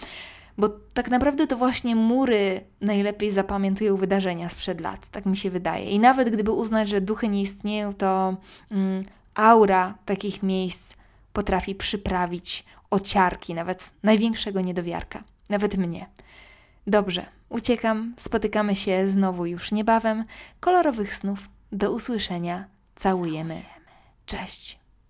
Bo 0.58 0.70
tak 0.94 1.10
naprawdę 1.10 1.48
to 1.48 1.58
właśnie 1.58 1.96
mury 1.96 2.62
najlepiej 2.82 3.32
zapamiętują 3.32 3.98
wydarzenia 3.98 4.50
sprzed 4.50 4.82
lat, 4.82 5.10
tak 5.10 5.26
mi 5.26 5.38
się 5.38 5.50
wydaje. 5.50 5.90
I 5.90 6.00
nawet 6.00 6.30
gdyby 6.30 6.52
uznać, 6.52 6.90
że 6.90 7.02
duchy 7.02 7.28
nie 7.28 7.42
istnieją, 7.42 7.94
to 7.94 8.38
mm, 8.72 9.04
aura 9.36 9.98
takich 10.06 10.44
miejsc 10.44 10.94
potrafi 11.34 11.76
przyprawić 11.76 12.66
ociarki 12.90 13.54
nawet 13.54 13.92
największego 14.04 14.62
niedowiarka, 14.62 15.24
nawet 15.50 15.78
mnie. 15.78 16.06
Dobrze, 16.88 17.26
uciekam, 17.50 18.14
spotykamy 18.20 18.76
się 18.76 19.10
znowu 19.10 19.46
już 19.46 19.72
niebawem. 19.72 20.26
Kolorowych 20.60 21.16
snów, 21.16 21.50
do 21.72 21.92
usłyszenia, 21.92 22.66
całujemy. 22.96 23.62
Cześć. 24.26 24.81